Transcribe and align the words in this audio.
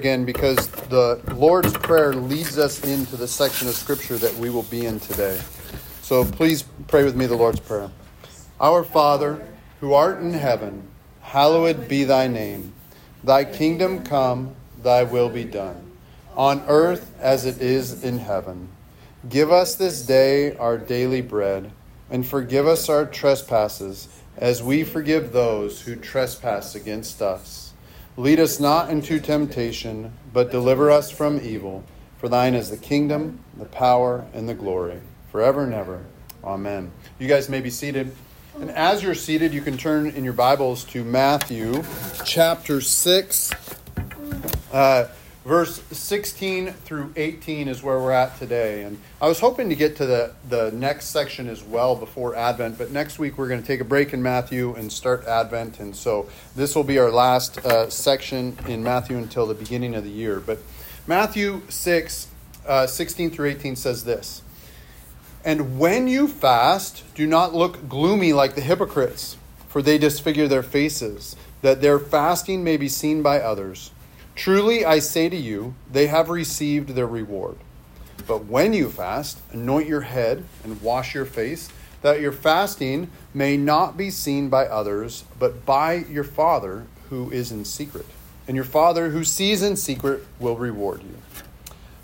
again 0.00 0.24
because 0.24 0.66
the 0.88 1.20
Lord's 1.34 1.74
Prayer 1.74 2.14
leads 2.14 2.56
us 2.56 2.82
into 2.84 3.18
the 3.18 3.28
section 3.28 3.68
of 3.68 3.74
Scripture 3.74 4.16
that 4.16 4.34
we 4.36 4.48
will 4.48 4.62
be 4.62 4.86
in 4.86 4.98
today. 4.98 5.38
So 6.00 6.24
please 6.24 6.64
pray 6.88 7.04
with 7.04 7.14
me 7.14 7.26
the 7.26 7.36
Lord's 7.36 7.60
Prayer. 7.60 7.90
Our 8.58 8.82
Father, 8.82 9.46
who 9.80 9.92
art 9.92 10.22
in 10.22 10.32
heaven, 10.32 10.88
hallowed 11.20 11.86
be 11.86 12.04
thy 12.04 12.28
name. 12.28 12.72
Thy 13.22 13.44
kingdom 13.44 14.02
come, 14.02 14.54
thy 14.82 15.02
will 15.02 15.28
be 15.28 15.44
done, 15.44 15.92
on 16.34 16.62
earth 16.66 17.14
as 17.20 17.44
it 17.44 17.60
is 17.60 18.02
in 18.02 18.20
heaven. 18.20 18.70
Give 19.28 19.52
us 19.52 19.74
this 19.74 20.00
day 20.00 20.56
our 20.56 20.78
daily 20.78 21.20
bread, 21.20 21.72
and 22.08 22.26
forgive 22.26 22.66
us 22.66 22.88
our 22.88 23.04
trespasses, 23.04 24.08
as 24.38 24.62
we 24.62 24.82
forgive 24.82 25.32
those 25.32 25.82
who 25.82 25.94
trespass 25.94 26.74
against 26.74 27.20
us 27.20 27.69
Lead 28.20 28.38
us 28.38 28.60
not 28.60 28.90
into 28.90 29.18
temptation, 29.18 30.12
but 30.30 30.50
deliver 30.50 30.90
us 30.90 31.10
from 31.10 31.40
evil. 31.40 31.82
For 32.18 32.28
thine 32.28 32.52
is 32.52 32.68
the 32.68 32.76
kingdom, 32.76 33.40
the 33.56 33.64
power, 33.64 34.26
and 34.34 34.46
the 34.46 34.52
glory, 34.52 35.00
forever 35.32 35.64
and 35.64 35.72
ever. 35.72 36.04
Amen. 36.44 36.92
You 37.18 37.28
guys 37.28 37.48
may 37.48 37.62
be 37.62 37.70
seated. 37.70 38.14
And 38.60 38.70
as 38.72 39.02
you're 39.02 39.14
seated, 39.14 39.54
you 39.54 39.62
can 39.62 39.78
turn 39.78 40.06
in 40.08 40.22
your 40.22 40.34
Bibles 40.34 40.84
to 40.88 41.02
Matthew 41.02 41.82
chapter 42.26 42.82
6. 42.82 43.52
Uh, 44.70 45.06
verse 45.44 45.82
16 45.90 46.72
through 46.72 47.12
18 47.16 47.68
is 47.68 47.82
where 47.82 47.98
we're 47.98 48.12
at 48.12 48.38
today. 48.38 48.82
And 48.82 48.98
I 49.20 49.28
was 49.28 49.40
hoping 49.40 49.68
to 49.70 49.74
get 49.74 49.96
to 49.96 50.06
the, 50.06 50.34
the 50.48 50.70
next 50.72 51.06
section 51.06 51.48
as 51.48 51.62
well 51.62 51.96
before 51.96 52.34
Advent, 52.36 52.76
but 52.76 52.90
next 52.90 53.18
week 53.18 53.38
we're 53.38 53.48
going 53.48 53.60
to 53.60 53.66
take 53.66 53.80
a 53.80 53.84
break 53.84 54.12
in 54.12 54.22
Matthew 54.22 54.74
and 54.74 54.92
start 54.92 55.26
Advent. 55.26 55.80
And 55.80 55.96
so 55.96 56.28
this 56.54 56.74
will 56.74 56.84
be 56.84 56.98
our 56.98 57.10
last 57.10 57.58
uh, 57.64 57.88
section 57.88 58.56
in 58.68 58.82
Matthew 58.82 59.16
until 59.16 59.46
the 59.46 59.54
beginning 59.54 59.94
of 59.94 60.04
the 60.04 60.10
year. 60.10 60.40
But 60.40 60.58
Matthew 61.06 61.62
6, 61.68 62.28
uh, 62.66 62.86
16 62.86 63.30
through 63.30 63.48
18 63.48 63.76
says 63.76 64.04
this 64.04 64.42
And 65.44 65.78
when 65.78 66.06
you 66.06 66.28
fast, 66.28 67.02
do 67.14 67.26
not 67.26 67.54
look 67.54 67.88
gloomy 67.88 68.34
like 68.34 68.54
the 68.54 68.60
hypocrites, 68.60 69.38
for 69.68 69.80
they 69.80 69.96
disfigure 69.96 70.48
their 70.48 70.62
faces, 70.62 71.34
that 71.62 71.80
their 71.80 71.98
fasting 71.98 72.62
may 72.62 72.76
be 72.76 72.88
seen 72.88 73.22
by 73.22 73.40
others. 73.40 73.90
Truly 74.40 74.86
I 74.86 75.00
say 75.00 75.28
to 75.28 75.36
you, 75.36 75.74
they 75.92 76.06
have 76.06 76.30
received 76.30 76.94
their 76.94 77.06
reward. 77.06 77.58
But 78.26 78.46
when 78.46 78.72
you 78.72 78.88
fast, 78.88 79.38
anoint 79.52 79.86
your 79.86 80.00
head 80.00 80.44
and 80.64 80.80
wash 80.80 81.14
your 81.14 81.26
face, 81.26 81.68
that 82.00 82.22
your 82.22 82.32
fasting 82.32 83.10
may 83.34 83.58
not 83.58 83.98
be 83.98 84.10
seen 84.10 84.48
by 84.48 84.64
others, 84.64 85.24
but 85.38 85.66
by 85.66 86.06
your 86.08 86.24
Father 86.24 86.86
who 87.10 87.30
is 87.30 87.52
in 87.52 87.66
secret. 87.66 88.06
And 88.48 88.56
your 88.56 88.64
Father 88.64 89.10
who 89.10 89.24
sees 89.24 89.60
in 89.60 89.76
secret 89.76 90.24
will 90.38 90.56
reward 90.56 91.02
you. 91.02 91.18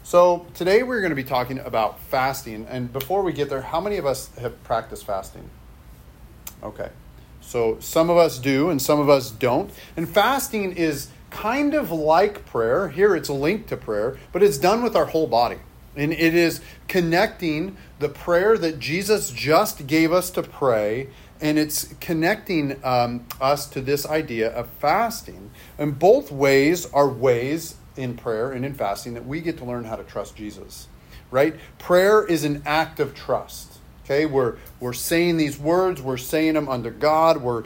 So 0.03 0.47
today 0.53 0.83
we're 0.83 1.01
going 1.01 1.09
to 1.09 1.17
be 1.17 1.25
talking 1.25 1.59
about 1.61 2.01
fasting. 2.01 2.67
And 2.69 2.92
before 2.92 3.23
we 3.23 3.33
get 3.33 3.48
there, 3.48 3.62
how 3.62 3.81
many 3.81 3.97
of 3.97 4.05
us 4.05 4.29
have 4.37 4.62
practiced 4.62 5.07
fasting? 5.07 5.48
Okay. 6.62 6.91
So 7.41 7.79
some 7.81 8.11
of 8.11 8.19
us 8.19 8.39
do 8.39 8.69
and 8.69 8.83
some 8.83 9.01
of 9.01 9.09
us 9.09 9.31
don't. 9.31 9.70
And 9.97 10.07
fasting 10.07 10.73
is 10.73 11.09
kind 11.37 11.75
of 11.75 11.91
like 11.91 12.47
prayer. 12.47 12.89
Here 12.89 13.15
it's 13.15 13.29
a 13.29 13.34
link 13.34 13.67
to 13.67 13.77
prayer, 13.77 14.17
but 14.33 14.42
it's 14.42 14.56
done 14.56 14.83
with 14.83 14.97
our 14.97 15.05
whole 15.05 15.27
body. 15.27 15.59
And 15.95 16.12
it 16.12 16.34
is 16.34 16.62
connecting 16.89 17.77
the 17.98 18.09
prayer 18.09 18.56
that 18.59 18.79
Jesus 18.79 19.31
just 19.31 19.87
gave 19.87 20.12
us 20.12 20.31
to 20.31 20.42
pray, 20.42 21.09
and 21.41 21.59
it's 21.59 21.95
connecting 22.01 22.83
um, 22.83 23.27
us 23.39 23.67
to 23.70 23.83
this 23.83 24.07
idea 24.07 24.51
of 24.51 24.69
fasting. 24.79 25.51
And 25.79 25.98
both 25.98 26.33
ways 26.33 26.87
are 26.92 27.09
ways 27.09 27.77
in 27.97 28.17
prayer 28.17 28.53
and 28.53 28.64
in 28.64 28.73
fasting 28.73 29.14
that 29.14 29.27
we 29.27 29.41
get 29.41 29.59
to 29.59 29.64
learn 29.64 29.84
how 29.84 29.97
to 29.97 30.05
trust 30.05 30.37
Jesus, 30.37 30.89
right? 31.31 31.55
Prayer 31.79 32.27
is 32.27 32.45
an 32.45 32.62
act 32.64 32.98
of 32.98 33.14
trust. 33.14 33.79
Okay, 34.05 34.25
we're, 34.25 34.57
we're 34.79 34.92
saying 34.92 35.37
these 35.37 35.59
words, 35.59 36.01
we're 36.01 36.17
saying 36.17 36.55
them 36.55 36.68
under 36.68 36.91
God, 36.91 37.42
we're 37.42 37.64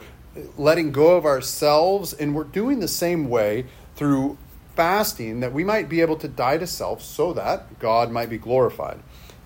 letting 0.57 0.91
go 0.91 1.15
of 1.15 1.25
ourselves, 1.25 2.13
and 2.13 2.35
we're 2.35 2.43
doing 2.43 2.79
the 2.79 2.87
same 2.87 3.29
way 3.29 3.65
through 3.95 4.37
fasting 4.75 5.41
that 5.41 5.53
we 5.53 5.63
might 5.63 5.89
be 5.89 6.01
able 6.01 6.15
to 6.17 6.27
die 6.27 6.57
to 6.57 6.67
self 6.67 7.01
so 7.01 7.33
that 7.33 7.79
God 7.79 8.11
might 8.11 8.29
be 8.29 8.37
glorified. 8.37 8.99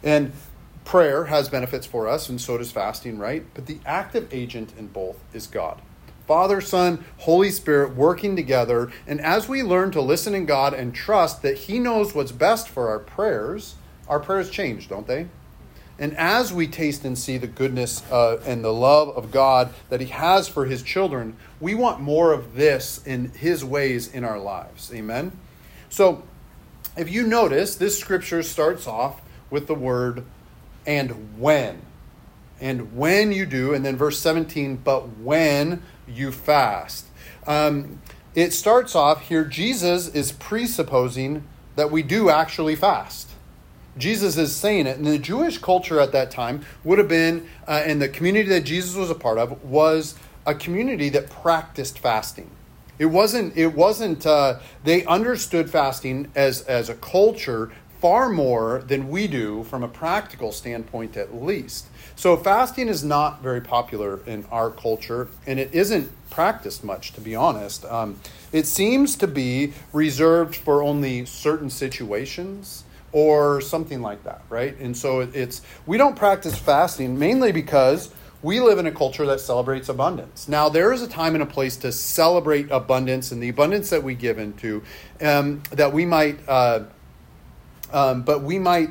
And 0.03 0.31
prayer 0.83 1.25
has 1.25 1.49
benefits 1.49 1.85
for 1.85 2.07
us, 2.07 2.29
and 2.29 2.39
so 2.39 2.57
does 2.57 2.71
fasting, 2.71 3.17
right? 3.17 3.43
But 3.53 3.65
the 3.65 3.79
active 3.85 4.31
agent 4.31 4.73
in 4.77 4.87
both 4.87 5.17
is 5.33 5.47
God. 5.47 5.81
Father, 6.27 6.59
Son, 6.61 7.05
Holy 7.19 7.51
Spirit 7.51 7.95
working 7.95 8.35
together. 8.35 8.91
And 9.05 9.21
as 9.21 9.47
we 9.47 9.61
learn 9.61 9.91
to 9.91 10.01
listen 10.01 10.33
in 10.33 10.45
God 10.45 10.73
and 10.73 10.93
trust 10.93 11.41
that 11.43 11.57
He 11.57 11.79
knows 11.79 12.15
what's 12.15 12.31
best 12.31 12.67
for 12.67 12.89
our 12.89 12.99
prayers, 12.99 13.75
our 14.07 14.19
prayers 14.19 14.49
change, 14.49 14.89
don't 14.89 15.07
they? 15.07 15.27
And 15.97 16.15
as 16.17 16.51
we 16.51 16.67
taste 16.67 17.05
and 17.05 17.17
see 17.17 17.37
the 17.37 17.47
goodness 17.47 18.03
uh, 18.11 18.41
and 18.45 18.63
the 18.63 18.73
love 18.73 19.15
of 19.15 19.31
God 19.31 19.73
that 19.89 20.01
He 20.01 20.07
has 20.07 20.47
for 20.47 20.65
His 20.65 20.83
children, 20.83 21.37
we 21.59 21.73
want 21.73 22.01
more 22.01 22.33
of 22.33 22.55
this 22.55 23.05
in 23.05 23.31
His 23.31 23.63
ways 23.63 24.13
in 24.13 24.23
our 24.23 24.39
lives. 24.39 24.91
Amen? 24.93 25.31
So, 25.89 26.23
if 26.97 27.09
you 27.09 27.23
notice, 27.25 27.75
this 27.75 27.97
scripture 27.97 28.43
starts 28.43 28.87
off 28.87 29.21
with 29.49 29.67
the 29.67 29.75
word 29.75 30.23
and 30.85 31.39
when. 31.39 31.81
And 32.59 32.95
when 32.95 33.31
you 33.31 33.45
do, 33.45 33.73
and 33.73 33.85
then 33.85 33.97
verse 33.97 34.19
17, 34.19 34.77
but 34.77 35.17
when 35.19 35.81
you 36.07 36.31
fast. 36.31 37.05
Um, 37.47 38.01
it 38.33 38.53
starts 38.53 38.95
off 38.95 39.21
here, 39.21 39.45
Jesus 39.45 40.07
is 40.07 40.31
presupposing 40.33 41.43
that 41.75 41.91
we 41.91 42.03
do 42.03 42.29
actually 42.29 42.75
fast. 42.75 43.31
Jesus 43.97 44.37
is 44.37 44.55
saying 44.55 44.87
it. 44.87 44.97
And 44.97 45.05
the 45.05 45.19
Jewish 45.19 45.57
culture 45.57 45.99
at 45.99 46.11
that 46.11 46.31
time 46.31 46.65
would 46.83 46.97
have 46.97 47.07
been, 47.07 47.47
uh, 47.67 47.83
and 47.85 48.01
the 48.01 48.09
community 48.09 48.49
that 48.49 48.61
Jesus 48.61 48.95
was 48.95 49.09
a 49.09 49.15
part 49.15 49.37
of 49.37 49.63
was 49.63 50.15
a 50.45 50.53
community 50.53 51.09
that 51.09 51.29
practiced 51.29 51.99
fasting. 51.99 52.49
It 52.97 53.07
wasn't. 53.07 53.57
It 53.57 53.75
wasn't. 53.75 54.25
Uh, 54.25 54.59
they 54.83 55.05
understood 55.05 55.69
fasting 55.69 56.31
as 56.35 56.61
as 56.61 56.89
a 56.89 56.95
culture 56.95 57.71
far 57.99 58.29
more 58.29 58.83
than 58.87 59.09
we 59.09 59.27
do 59.27 59.63
from 59.63 59.83
a 59.83 59.87
practical 59.87 60.51
standpoint, 60.51 61.17
at 61.17 61.33
least. 61.35 61.87
So 62.15 62.37
fasting 62.37 62.87
is 62.87 63.03
not 63.03 63.41
very 63.41 63.59
popular 63.59 64.21
in 64.25 64.45
our 64.51 64.69
culture, 64.69 65.27
and 65.45 65.59
it 65.59 65.73
isn't 65.73 66.09
practiced 66.29 66.83
much, 66.83 67.11
to 67.13 67.21
be 67.21 67.35
honest. 67.35 67.83
Um, 67.85 68.19
it 68.53 68.67
seems 68.67 69.17
to 69.17 69.27
be 69.27 69.73
reserved 69.91 70.55
for 70.55 70.81
only 70.81 71.25
certain 71.25 71.69
situations 71.69 72.84
or 73.15 73.61
something 73.61 74.01
like 74.01 74.21
that, 74.25 74.41
right? 74.49 74.77
And 74.77 74.95
so 74.95 75.21
it's 75.21 75.61
we 75.85 75.97
don't 75.97 76.17
practice 76.17 76.59
fasting 76.59 77.17
mainly 77.17 77.53
because 77.53 78.13
we 78.41 78.59
live 78.59 78.77
in 78.77 78.87
a 78.87 78.91
culture 78.91 79.25
that 79.27 79.39
celebrates 79.39 79.87
abundance. 79.87 80.49
Now, 80.49 80.67
there 80.67 80.91
is 80.91 81.01
a 81.01 81.07
time 81.07 81.33
and 81.33 81.41
a 81.41 81.45
place 81.45 81.77
to 81.77 81.93
celebrate 81.93 82.69
abundance 82.71 83.31
and 83.31 83.41
the 83.41 83.47
abundance 83.47 83.89
that 83.91 84.03
we 84.03 84.15
give 84.15 84.37
into, 84.37 84.83
um, 85.21 85.63
that 85.71 85.93
we 85.93 86.05
might, 86.05 86.39
uh, 86.45 86.83
um, 87.93 88.23
but 88.23 88.43
we 88.43 88.59
might, 88.59 88.89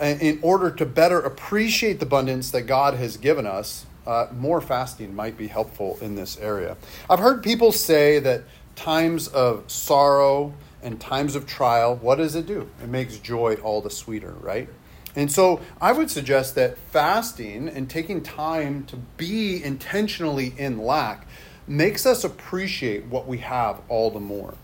uh, 0.00 0.04
in 0.04 0.38
order 0.40 0.70
to 0.70 0.86
better 0.86 1.18
appreciate 1.18 1.98
the 1.98 2.06
abundance 2.06 2.52
that 2.52 2.62
God 2.62 2.94
has 2.94 3.16
given 3.16 3.44
us, 3.44 3.86
uh, 4.06 4.28
more 4.32 4.60
fasting 4.60 5.16
might 5.16 5.36
be 5.36 5.48
helpful 5.48 5.98
in 6.00 6.14
this 6.14 6.38
area. 6.38 6.76
I've 7.10 7.18
heard 7.18 7.42
people 7.42 7.72
say 7.72 8.20
that 8.20 8.44
times 8.76 9.26
of 9.26 9.68
sorrow 9.68 10.54
and 10.84 11.00
times 11.00 11.34
of 11.34 11.46
trial, 11.46 11.96
what 11.96 12.16
does 12.16 12.36
it 12.36 12.46
do? 12.46 12.68
It 12.82 12.88
makes 12.88 13.18
joy 13.18 13.54
all 13.54 13.80
the 13.80 13.90
sweeter, 13.90 14.34
right? 14.40 14.68
And 15.16 15.30
so 15.30 15.60
I 15.80 15.92
would 15.92 16.10
suggest 16.10 16.54
that 16.56 16.76
fasting 16.76 17.68
and 17.68 17.88
taking 17.88 18.22
time 18.22 18.84
to 18.86 18.96
be 19.16 19.62
intentionally 19.62 20.54
in 20.56 20.78
lack 20.78 21.26
makes 21.66 22.04
us 22.04 22.24
appreciate 22.24 23.06
what 23.06 23.26
we 23.26 23.38
have 23.38 23.80
all 23.88 24.10
the 24.10 24.20
more. 24.20 24.54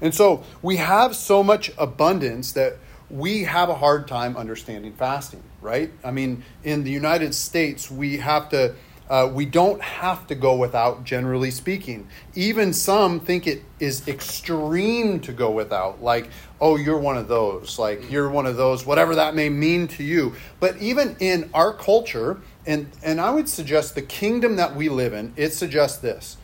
And 0.00 0.14
so 0.14 0.44
we 0.62 0.76
have 0.76 1.14
so 1.14 1.42
much 1.42 1.70
abundance 1.78 2.52
that 2.52 2.78
we 3.10 3.44
have 3.44 3.68
a 3.68 3.74
hard 3.74 4.06
time 4.06 4.36
understanding 4.36 4.92
fasting, 4.92 5.42
right? 5.60 5.90
I 6.04 6.10
mean, 6.10 6.44
in 6.62 6.84
the 6.84 6.90
United 6.90 7.34
States, 7.34 7.90
we 7.90 8.18
have 8.18 8.48
to 8.50 8.74
uh, 9.08 9.30
we 9.32 9.46
don't 9.46 9.80
have 9.80 10.26
to 10.26 10.34
go 10.34 10.56
without, 10.56 11.04
generally 11.04 11.50
speaking. 11.50 12.08
Even 12.34 12.72
some 12.72 13.20
think 13.20 13.46
it 13.46 13.62
is 13.80 14.06
extreme 14.06 15.20
to 15.20 15.32
go 15.32 15.50
without, 15.50 16.02
like, 16.02 16.28
oh, 16.60 16.76
you're 16.76 16.98
one 16.98 17.16
of 17.16 17.28
those, 17.28 17.78
like, 17.78 18.10
you're 18.10 18.28
one 18.28 18.46
of 18.46 18.56
those, 18.56 18.84
whatever 18.84 19.14
that 19.14 19.34
may 19.34 19.48
mean 19.48 19.88
to 19.88 20.02
you. 20.04 20.34
But 20.60 20.76
even 20.78 21.16
in 21.20 21.50
our 21.54 21.72
culture, 21.72 22.40
and, 22.66 22.90
and 23.02 23.20
I 23.20 23.30
would 23.30 23.48
suggest 23.48 23.94
the 23.94 24.02
kingdom 24.02 24.56
that 24.56 24.76
we 24.76 24.88
live 24.88 25.12
in, 25.12 25.32
it 25.36 25.52
suggests 25.54 25.98
this. 25.98 26.36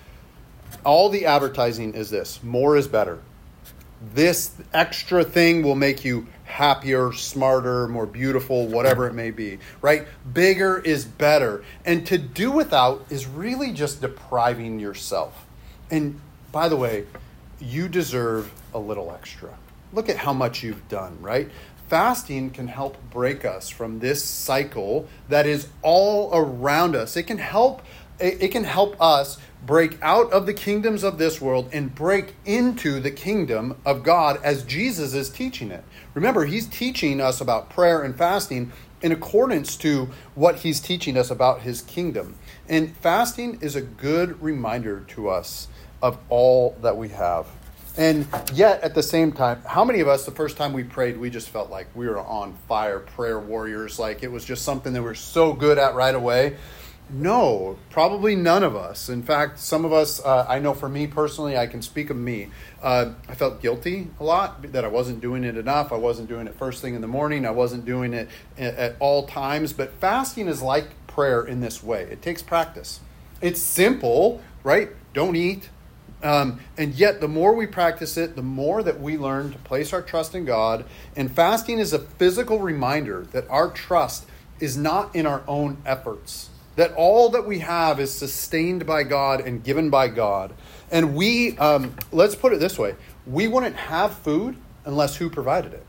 All 0.84 1.08
the 1.08 1.26
advertising 1.26 1.94
is 1.94 2.10
this 2.10 2.42
more 2.42 2.76
is 2.76 2.88
better. 2.88 3.20
This 4.12 4.52
extra 4.72 5.24
thing 5.24 5.62
will 5.62 5.76
make 5.76 6.04
you 6.04 6.26
happier, 6.44 7.12
smarter, 7.12 7.88
more 7.88 8.06
beautiful, 8.06 8.68
whatever 8.68 9.06
it 9.08 9.14
may 9.14 9.30
be, 9.30 9.58
right? 9.80 10.06
Bigger 10.32 10.78
is 10.78 11.04
better. 11.04 11.64
And 11.84 12.06
to 12.06 12.18
do 12.18 12.50
without 12.50 13.06
is 13.10 13.26
really 13.26 13.72
just 13.72 14.00
depriving 14.00 14.78
yourself. 14.78 15.46
And 15.90 16.20
by 16.52 16.68
the 16.68 16.76
way, 16.76 17.06
you 17.60 17.88
deserve 17.88 18.52
a 18.72 18.78
little 18.78 19.10
extra. 19.12 19.56
look 19.92 20.08
at 20.08 20.16
how 20.16 20.32
much 20.32 20.62
you've 20.62 20.88
done, 20.88 21.16
right? 21.20 21.48
Fasting 21.88 22.50
can 22.50 22.66
help 22.66 22.96
break 23.10 23.44
us 23.44 23.68
from 23.68 24.00
this 24.00 24.24
cycle 24.24 25.08
that 25.28 25.46
is 25.46 25.68
all 25.82 26.30
around 26.34 26.96
us. 26.96 27.16
It 27.16 27.24
can 27.24 27.38
help 27.38 27.82
it 28.20 28.52
can 28.52 28.62
help 28.64 29.00
us 29.00 29.38
break 29.66 29.98
out 30.02 30.30
of 30.32 30.46
the 30.46 30.54
kingdoms 30.54 31.02
of 31.02 31.18
this 31.18 31.40
world 31.40 31.68
and 31.72 31.94
break 31.94 32.34
into 32.44 33.00
the 33.00 33.10
kingdom 33.10 33.76
of 33.84 34.02
God 34.02 34.38
as 34.42 34.62
Jesus 34.64 35.14
is 35.14 35.30
teaching 35.30 35.70
it. 35.70 35.84
Remember, 36.14 36.44
he's 36.44 36.66
teaching 36.66 37.20
us 37.20 37.40
about 37.40 37.70
prayer 37.70 38.02
and 38.02 38.16
fasting 38.16 38.72
in 39.02 39.12
accordance 39.12 39.76
to 39.76 40.08
what 40.34 40.56
he's 40.56 40.80
teaching 40.80 41.16
us 41.16 41.30
about 41.30 41.62
his 41.62 41.82
kingdom. 41.82 42.34
And 42.68 42.96
fasting 42.96 43.58
is 43.60 43.76
a 43.76 43.82
good 43.82 44.40
reminder 44.42 45.04
to 45.08 45.28
us 45.28 45.68
of 46.02 46.18
all 46.28 46.76
that 46.82 46.96
we 46.96 47.08
have. 47.10 47.46
And 47.96 48.26
yet, 48.52 48.82
at 48.82 48.94
the 48.94 49.02
same 49.02 49.30
time, 49.30 49.62
how 49.64 49.84
many 49.84 50.00
of 50.00 50.08
us, 50.08 50.24
the 50.24 50.32
first 50.32 50.56
time 50.56 50.72
we 50.72 50.82
prayed, 50.82 51.16
we 51.16 51.30
just 51.30 51.48
felt 51.48 51.70
like 51.70 51.86
we 51.94 52.08
were 52.08 52.18
on 52.18 52.54
fire, 52.66 52.98
prayer 52.98 53.38
warriors, 53.38 53.98
like 53.98 54.24
it 54.24 54.32
was 54.32 54.44
just 54.44 54.64
something 54.64 54.92
that 54.94 55.02
we 55.02 55.08
are 55.08 55.14
so 55.14 55.52
good 55.52 55.78
at 55.78 55.94
right 55.94 56.14
away? 56.14 56.56
No, 57.10 57.78
probably 57.90 58.34
none 58.34 58.62
of 58.62 58.74
us. 58.74 59.08
In 59.08 59.22
fact, 59.22 59.58
some 59.58 59.84
of 59.84 59.92
us, 59.92 60.24
uh, 60.24 60.46
I 60.48 60.58
know 60.58 60.72
for 60.72 60.88
me 60.88 61.06
personally, 61.06 61.56
I 61.56 61.66
can 61.66 61.82
speak 61.82 62.10
of 62.10 62.16
me. 62.16 62.48
Uh, 62.82 63.12
I 63.28 63.34
felt 63.34 63.60
guilty 63.60 64.08
a 64.18 64.24
lot 64.24 64.72
that 64.72 64.84
I 64.84 64.88
wasn't 64.88 65.20
doing 65.20 65.44
it 65.44 65.56
enough. 65.56 65.92
I 65.92 65.96
wasn't 65.96 66.28
doing 66.28 66.46
it 66.46 66.54
first 66.54 66.80
thing 66.80 66.94
in 66.94 67.02
the 67.02 67.06
morning. 67.06 67.46
I 67.46 67.50
wasn't 67.50 67.84
doing 67.84 68.14
it 68.14 68.28
at, 68.58 68.96
all 69.00 69.26
times. 69.26 69.72
But 69.72 69.92
fasting 70.00 70.48
is 70.48 70.62
like 70.62 70.88
prayer 71.06 71.44
in 71.44 71.60
this 71.60 71.82
way 71.82 72.02
it 72.02 72.22
takes 72.22 72.42
practice. 72.42 73.00
It's 73.40 73.60
simple, 73.60 74.42
right? 74.62 74.90
Don't 75.12 75.36
eat, 75.36 75.68
um, 76.24 76.60
and 76.78 76.94
yet, 76.94 77.20
the 77.20 77.28
more 77.28 77.54
we 77.54 77.66
practice 77.66 78.16
it, 78.16 78.34
the 78.34 78.42
more 78.42 78.82
that 78.82 78.98
we 78.98 79.18
learn 79.18 79.52
to 79.52 79.58
place 79.58 79.92
our 79.92 80.00
trust 80.00 80.34
in 80.34 80.46
God. 80.46 80.86
And 81.14 81.30
fasting 81.30 81.78
is 81.78 81.92
a 81.92 81.98
physical 81.98 82.60
reminder 82.60 83.26
that 83.32 83.48
our 83.50 83.70
trust 83.70 84.26
is 84.58 84.76
not 84.76 85.14
in 85.14 85.26
our 85.26 85.42
own 85.46 85.76
efforts, 85.84 86.48
that 86.76 86.92
all 86.94 87.30
that 87.30 87.46
we 87.46 87.60
have 87.60 88.00
is 88.00 88.12
sustained 88.12 88.86
by 88.86 89.02
God 89.02 89.40
and 89.40 89.62
given 89.62 89.90
by 89.90 90.08
God. 90.08 90.52
And 90.90 91.14
we, 91.14 91.56
um, 91.58 91.94
let's 92.12 92.34
put 92.34 92.52
it 92.52 92.60
this 92.60 92.78
way 92.78 92.94
we 93.26 93.48
wouldn't 93.48 93.76
have 93.76 94.14
food 94.18 94.56
unless 94.84 95.16
who 95.16 95.30
provided 95.30 95.72
it? 95.72 95.84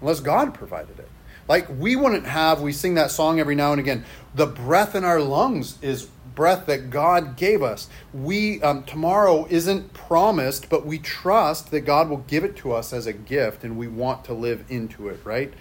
Unless 0.00 0.20
God 0.20 0.54
provided 0.54 0.98
it. 0.98 1.08
Like 1.48 1.66
we 1.78 1.96
wouldn't 1.96 2.26
have, 2.26 2.60
we 2.60 2.72
sing 2.72 2.94
that 2.94 3.10
song 3.10 3.40
every 3.40 3.54
now 3.54 3.72
and 3.72 3.80
again, 3.80 4.04
the 4.34 4.46
breath 4.46 4.94
in 4.94 5.02
our 5.02 5.20
lungs 5.20 5.78
is 5.82 6.08
breath 6.34 6.66
that 6.66 6.88
God 6.88 7.36
gave 7.36 7.64
us. 7.64 7.88
We 8.14 8.62
um, 8.62 8.84
tomorrow 8.84 9.46
isn't 9.50 9.92
promised, 9.92 10.68
but 10.68 10.86
we 10.86 10.98
trust 10.98 11.72
that 11.72 11.80
God 11.80 12.08
will 12.08 12.18
give 12.28 12.44
it 12.44 12.54
to 12.58 12.72
us 12.72 12.92
as 12.92 13.08
a 13.08 13.12
gift, 13.12 13.64
and 13.64 13.76
we 13.76 13.88
want 13.88 14.24
to 14.26 14.34
live 14.34 14.64
into 14.68 15.08
it. 15.08 15.18
Right? 15.24 15.52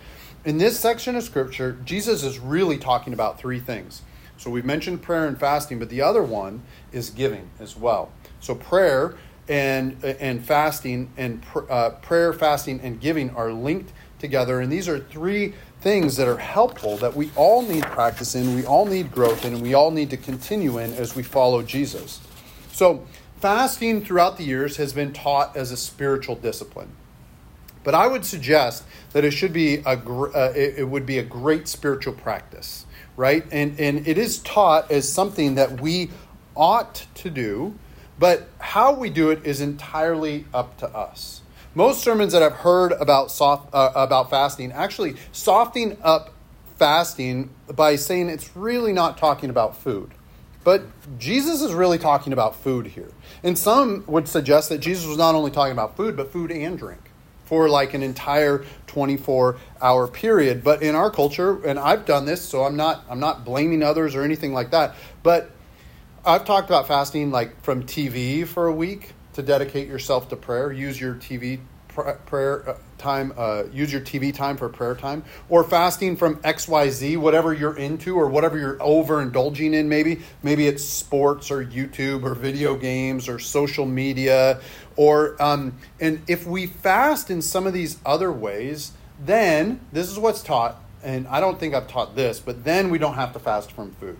In 0.46 0.60
this 0.60 0.80
section 0.80 1.16
of 1.16 1.24
Scripture, 1.24 1.80
Jesus 1.84 2.24
is 2.24 2.38
really 2.38 2.78
talking 2.78 3.12
about 3.12 3.40
three 3.40 3.60
things. 3.60 4.04
So 4.38 4.52
we've 4.52 4.66
mentioned 4.66 5.02
prayer 5.02 5.26
and 5.26 5.40
fasting, 5.40 5.80
but 5.80 5.90
the 5.90 6.02
other 6.02 6.24
one 6.24 6.62
is 6.92 7.10
giving 7.10 7.50
as 7.60 7.76
well. 7.76 8.12
So 8.40 8.56
prayer 8.56 9.16
and 9.50 10.04
and 10.04 10.44
fasting 10.46 11.12
and 11.18 11.42
pr- 11.42 11.70
uh, 11.70 11.90
prayer, 12.02 12.34
fasting, 12.34 12.80
and 12.82 13.00
giving 13.00 13.30
are 13.32 13.52
linked 13.52 13.92
together, 14.20 14.60
and 14.60 14.72
these 14.72 14.88
are 14.88 15.00
three 15.00 15.54
things 15.82 16.16
that 16.18 16.28
are 16.28 16.38
helpful 16.38 16.98
that 16.98 17.16
we 17.16 17.32
all 17.36 17.62
need 17.62 17.84
practice 17.84 18.36
in, 18.36 18.56
we 18.56 18.66
all 18.66 18.86
need 18.86 19.12
growth 19.12 19.46
in, 19.46 19.54
and 19.54 19.62
we 19.62 19.74
all 19.74 19.92
need 19.92 20.10
to 20.10 20.18
continue 20.18 20.80
in 20.80 20.94
as 20.94 21.16
we 21.16 21.24
follow 21.24 21.62
Jesus. 21.62 22.20
So, 22.72 23.06
fasting 23.40 24.04
throughout 24.04 24.38
the 24.38 24.44
years 24.44 24.78
has 24.78 24.92
been 24.94 25.14
taught 25.14 25.56
as 25.56 25.72
a 25.72 25.78
spiritual 25.78 26.36
discipline. 26.36 26.90
But 27.84 27.96
I 27.96 28.08
would 28.08 28.26
suggest 28.26 28.84
that 29.14 29.24
it 29.24 29.32
should 29.32 29.54
be 29.54 29.78
a 29.86 29.98
uh, 29.98 30.54
it 30.56 30.88
would 30.88 31.06
be 31.06 31.20
a 31.20 31.24
great 31.24 31.68
spiritual 31.68 32.14
practice, 32.14 32.86
right? 33.18 33.44
And 33.52 33.78
and 33.80 34.08
it 34.08 34.18
is 34.18 34.40
taught 34.40 34.90
as 34.90 35.12
something 35.12 35.56
that 35.56 35.82
we 35.82 36.10
ought 36.56 37.06
to 37.16 37.30
do, 37.30 37.78
but 38.18 38.48
how 38.60 38.94
we 38.94 39.10
do 39.10 39.30
it 39.32 39.46
is 39.46 39.60
entirely 39.60 40.46
up 40.54 40.78
to 40.78 40.88
us. 40.88 41.42
Most 41.76 42.02
sermons 42.02 42.32
that 42.32 42.42
I've 42.42 42.54
heard 42.54 42.94
about 42.94 43.30
soft, 43.30 43.74
uh, 43.74 43.92
about 43.94 44.30
fasting 44.30 44.72
actually 44.72 45.18
softening 45.34 45.98
up 46.02 46.34
fasting 46.78 47.50
by 47.76 47.96
saying 47.96 48.30
it's 48.30 48.56
really 48.56 48.94
not 48.94 49.18
talking 49.18 49.50
about 49.50 49.76
food. 49.76 50.12
But 50.64 50.84
Jesus 51.18 51.62
is 51.62 51.74
really 51.74 51.98
talking 51.98 52.34
about 52.34 52.56
food 52.56 52.88
here. 52.88 53.12
And 53.42 53.58
some 53.58 54.04
would 54.06 54.28
suggest 54.28 54.70
that 54.70 54.80
Jesus 54.80 55.06
was 55.06 55.18
not 55.18 55.34
only 55.34 55.50
talking 55.50 55.72
about 55.72 55.96
food, 55.96 56.18
but 56.18 56.32
food 56.32 56.52
and 56.52 56.78
drink 56.78 57.00
for 57.46 57.70
like 57.70 57.94
an 57.94 58.04
entire 58.04 58.66
24 58.98 59.60
hour 59.80 60.08
period. 60.08 60.64
But 60.64 60.82
in 60.82 60.96
our 60.96 61.12
culture, 61.12 61.64
and 61.64 61.78
I've 61.78 62.04
done 62.06 62.26
this, 62.26 62.42
so 62.42 62.64
I'm 62.64 62.76
not 62.76 63.06
I'm 63.08 63.20
not 63.20 63.46
blaming 63.46 63.84
others 63.84 64.16
or 64.16 64.24
anything 64.24 64.54
like 64.54 64.72
that. 64.72 64.96
But 65.22 65.52
I've 66.26 66.46
talked 66.46 66.68
about 66.68 66.88
fasting 66.88 67.30
like 67.30 67.62
from 67.62 67.84
TV 67.84 68.48
for 68.48 68.66
a 68.66 68.72
week 68.74 69.12
to 69.34 69.44
dedicate 69.44 69.88
yourself 69.88 70.30
to 70.30 70.36
prayer. 70.36 70.72
Use 70.72 71.00
your 71.00 71.14
TV 71.14 71.60
prayer 72.26 72.70
uh, 72.70 72.78
time, 72.98 73.34
uh, 73.38 73.64
use 73.72 73.92
your 73.92 74.02
TV 74.02 74.34
time 74.34 74.58
for 74.58 74.70
prayer 74.70 74.96
time, 74.96 75.24
or 75.50 75.64
fasting 75.64 76.16
from 76.16 76.38
XYZ, 76.38 77.18
whatever 77.18 77.54
you're 77.54 77.78
into 77.78 78.16
or 78.16 78.28
whatever 78.28 78.58
you're 78.58 78.78
overindulging 78.78 79.74
in, 79.74 79.90
maybe. 79.90 80.22
Maybe 80.44 80.68
it's 80.68 80.84
sports 80.84 81.52
or 81.52 81.66
YouTube 81.66 82.24
or 82.24 82.36
video 82.36 82.76
games 82.76 83.30
or 83.30 83.40
social 83.40 83.86
media. 83.86 84.60
Or, 84.96 85.42
um, 85.42 85.78
and 86.00 86.22
if 86.28 86.46
we 86.46 86.68
fast 86.68 87.30
in 87.30 87.42
some 87.42 87.68
of 87.68 87.74
these 87.74 87.98
other 88.06 88.32
ways, 88.32 88.92
then 89.24 89.80
this 89.92 90.10
is 90.10 90.20
what's 90.20 90.44
taught, 90.44 90.82
and 91.04 91.28
I 91.28 91.40
don't 91.40 91.60
think 91.60 91.74
I've 91.74 91.88
taught 91.88 92.16
this, 92.16 92.40
but 92.40 92.64
then 92.64 92.90
we 92.90 92.98
don't 92.98 93.16
have 93.16 93.34
to 93.34 93.40
fast 93.40 93.72
from 93.72 93.92
food. 93.94 94.18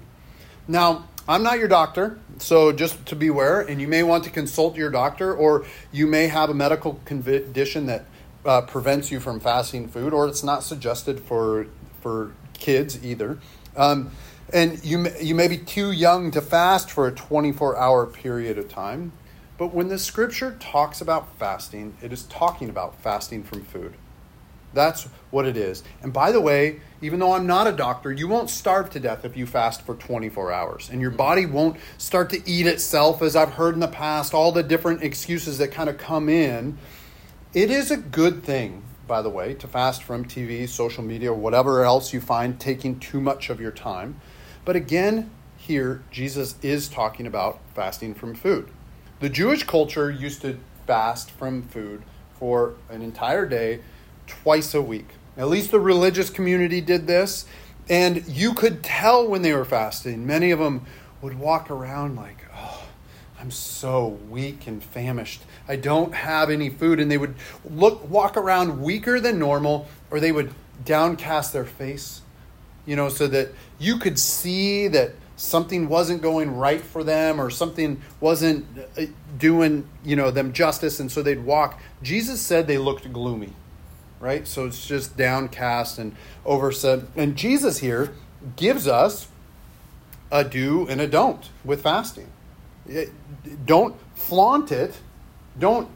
Now, 0.68 1.08
I'm 1.30 1.44
not 1.44 1.60
your 1.60 1.68
doctor, 1.68 2.20
so 2.38 2.72
just 2.72 3.06
to 3.08 3.16
be 3.16 3.28
aware, 3.28 3.60
and 3.62 3.82
you 3.82 3.88
may 3.88 4.02
want 4.04 4.24
to 4.24 4.30
consult 4.30 4.78
your 4.78 4.90
doctor, 4.90 5.36
or 5.36 5.66
you 5.92 6.08
may 6.08 6.28
have 6.28 6.50
a 6.50 6.54
medical 6.54 7.02
condition 7.06 7.86
that 7.88 8.06
uh, 8.48 8.62
prevents 8.62 9.12
you 9.12 9.20
from 9.20 9.40
fasting 9.40 9.88
food, 9.88 10.14
or 10.14 10.28
it's 10.28 10.44
not 10.44 10.64
suggested 10.64 11.20
for 11.20 11.68
for 12.02 12.32
kids 12.54 13.04
either. 13.04 13.38
Um, 13.76 14.12
and 14.54 14.84
you 14.84 15.08
you 15.22 15.36
may 15.36 15.48
be 15.48 15.58
too 15.58 15.92
young 15.92 16.32
to 16.32 16.42
fast 16.42 16.90
for 16.90 17.08
a 17.08 17.12
24 17.12 17.78
hour 17.78 18.06
period 18.06 18.58
of 18.58 18.70
time. 18.70 19.12
But 19.58 19.74
when 19.74 19.88
the 19.88 19.98
scripture 19.98 20.56
talks 20.60 21.02
about 21.02 21.36
fasting, 21.38 21.98
it 22.02 22.14
is 22.14 22.24
talking 22.24 22.70
about 22.70 23.00
fasting 23.02 23.44
from 23.44 23.64
food. 23.64 23.96
That's 24.74 25.06
what 25.32 25.48
it 25.48 25.58
is. 25.58 25.84
And 26.04 26.14
by 26.14 26.32
the 26.32 26.40
way, 26.40 26.82
even 27.02 27.20
though 27.20 27.34
I'm 27.34 27.48
not 27.48 27.66
a 27.66 27.72
doctor, 27.72 28.12
you 28.12 28.28
won't 28.28 28.52
starve 28.52 28.92
to 28.92 29.00
death 29.00 29.26
if 29.26 29.36
you 29.36 29.48
fast 29.48 29.82
for 29.82 29.96
24 29.96 30.52
hours. 30.52 30.90
And 30.92 31.02
your 31.02 31.10
body 31.10 31.48
won't 31.48 31.78
start 31.98 32.30
to 32.32 32.50
eat 32.50 32.68
itself, 32.68 33.24
as 33.24 33.36
I've 33.36 33.54
heard 33.54 33.74
in 33.74 33.80
the 33.80 33.88
past, 33.88 34.36
all 34.36 34.52
the 34.52 34.62
different 34.62 35.02
excuses 35.02 35.58
that 35.58 35.72
kind 35.72 35.90
of 35.90 35.98
come 35.98 36.30
in. 36.30 36.78
It 37.54 37.72
is 37.72 37.92
a 37.92 37.98
good 37.98 38.44
thing, 38.44 38.84
by 39.08 39.22
the 39.22 39.30
way, 39.30 39.54
to 39.54 39.68
fast 39.68 40.04
from 40.04 40.26
TV, 40.26 40.68
social 40.68 41.02
media, 41.02 41.34
whatever 41.34 41.86
else 41.86 42.12
you 42.12 42.20
find 42.20 42.60
taking 42.60 43.00
too 43.00 43.22
much 43.22 43.50
of 43.50 43.62
your 43.62 43.72
time. 43.72 44.20
But 44.66 44.76
again, 44.76 45.32
here, 45.56 46.04
Jesus 46.12 46.56
is 46.62 46.90
talking 46.90 47.26
about 47.26 47.60
fasting 47.74 48.16
from 48.16 48.36
food. 48.36 48.70
The 49.22 49.30
Jewish 49.30 49.64
culture 49.64 50.12
used 50.12 50.42
to 50.42 50.60
fast 50.86 51.32
from 51.32 51.64
food 51.64 52.04
for 52.38 52.76
an 52.90 53.02
entire 53.02 53.46
day 53.46 53.80
twice 54.28 54.74
a 54.74 54.82
week. 54.82 55.08
At 55.38 55.48
least 55.48 55.72
the 55.72 55.80
religious 55.80 56.30
community 56.30 56.82
did 56.82 57.08
this. 57.08 57.46
And 57.88 58.28
you 58.28 58.56
could 58.56 58.84
tell 58.84 59.26
when 59.26 59.42
they 59.42 59.54
were 59.54 59.64
fasting. 59.64 60.28
Many 60.28 60.52
of 60.52 60.60
them 60.60 60.86
would 61.22 61.40
walk 61.40 61.72
around 61.72 62.18
like, 62.18 62.46
oh, 62.54 62.77
I'm 63.40 63.52
so 63.52 64.18
weak 64.30 64.68
and 64.68 64.84
famished. 64.84 65.42
I 65.68 65.76
don't 65.76 66.14
have 66.14 66.50
any 66.50 66.70
food. 66.70 67.00
And 67.00 67.12
they 67.12 67.18
would 67.18 67.36
look, 67.70 68.10
walk 68.10 68.36
around 68.36 68.82
weaker 68.82 69.20
than 69.20 69.40
normal, 69.40 69.88
or 70.10 70.20
they 70.20 70.32
would 70.32 70.54
downcast 70.86 71.54
their 71.54 71.66
face, 71.66 72.22
you 72.86 72.96
know, 72.96 73.10
so 73.10 73.28
that 73.28 73.50
you 73.80 73.98
could 73.98 74.18
see 74.18 74.88
that 74.88 75.12
something 75.36 75.88
wasn't 75.88 76.22
going 76.22 76.56
right 76.56 76.82
for 76.82 77.04
them 77.04 77.40
or 77.40 77.52
something 77.52 78.02
wasn't 78.20 78.66
uh, 78.98 79.04
doing, 79.38 79.88
you 80.04 80.16
know, 80.16 80.32
them 80.32 80.52
justice. 80.52 81.00
And 81.00 81.12
so 81.12 81.22
they'd 81.22 81.44
walk. 81.44 81.80
Jesus 82.02 82.42
said 82.42 82.68
they 82.68 82.78
looked 82.78 83.12
gloomy 83.14 83.54
right? 84.20 84.48
So 84.48 84.66
it's 84.66 84.86
just 84.88 85.18
downcast 85.18 86.00
and 86.00 86.16
overset. 86.46 87.02
And 87.16 87.36
Jesus 87.36 87.80
here 87.80 88.14
gives 88.56 88.88
us 88.88 89.28
a 90.32 90.44
do 90.44 90.88
and 90.88 91.00
a 91.00 91.08
don't 91.08 91.50
with 91.64 91.84
fasting. 91.84 92.28
Don't 93.66 93.96
flaunt 94.16 94.72
it. 94.72 95.00
Don't 95.58 95.90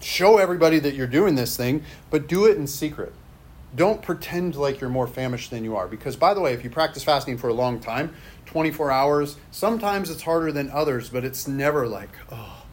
show 0.00 0.38
everybody 0.38 0.78
that 0.78 0.94
you're 0.94 1.06
doing 1.06 1.34
this 1.34 1.56
thing, 1.56 1.82
but 2.10 2.28
do 2.28 2.46
it 2.46 2.56
in 2.56 2.66
secret. 2.66 3.12
Don't 3.74 4.00
pretend 4.00 4.54
like 4.54 4.80
you're 4.80 4.90
more 4.90 5.06
famished 5.06 5.50
than 5.50 5.64
you 5.64 5.76
are. 5.76 5.86
Because, 5.86 6.16
by 6.16 6.34
the 6.34 6.40
way, 6.40 6.54
if 6.54 6.64
you 6.64 6.70
practice 6.70 7.04
fasting 7.04 7.36
for 7.36 7.48
a 7.48 7.54
long 7.54 7.80
time, 7.80 8.14
24 8.46 8.90
hours, 8.90 9.36
sometimes 9.50 10.08
it's 10.08 10.22
harder 10.22 10.50
than 10.52 10.70
others, 10.70 11.10
but 11.10 11.24
it's 11.24 11.46
never 11.46 11.86
like, 11.86 12.10
oh, 12.32 12.64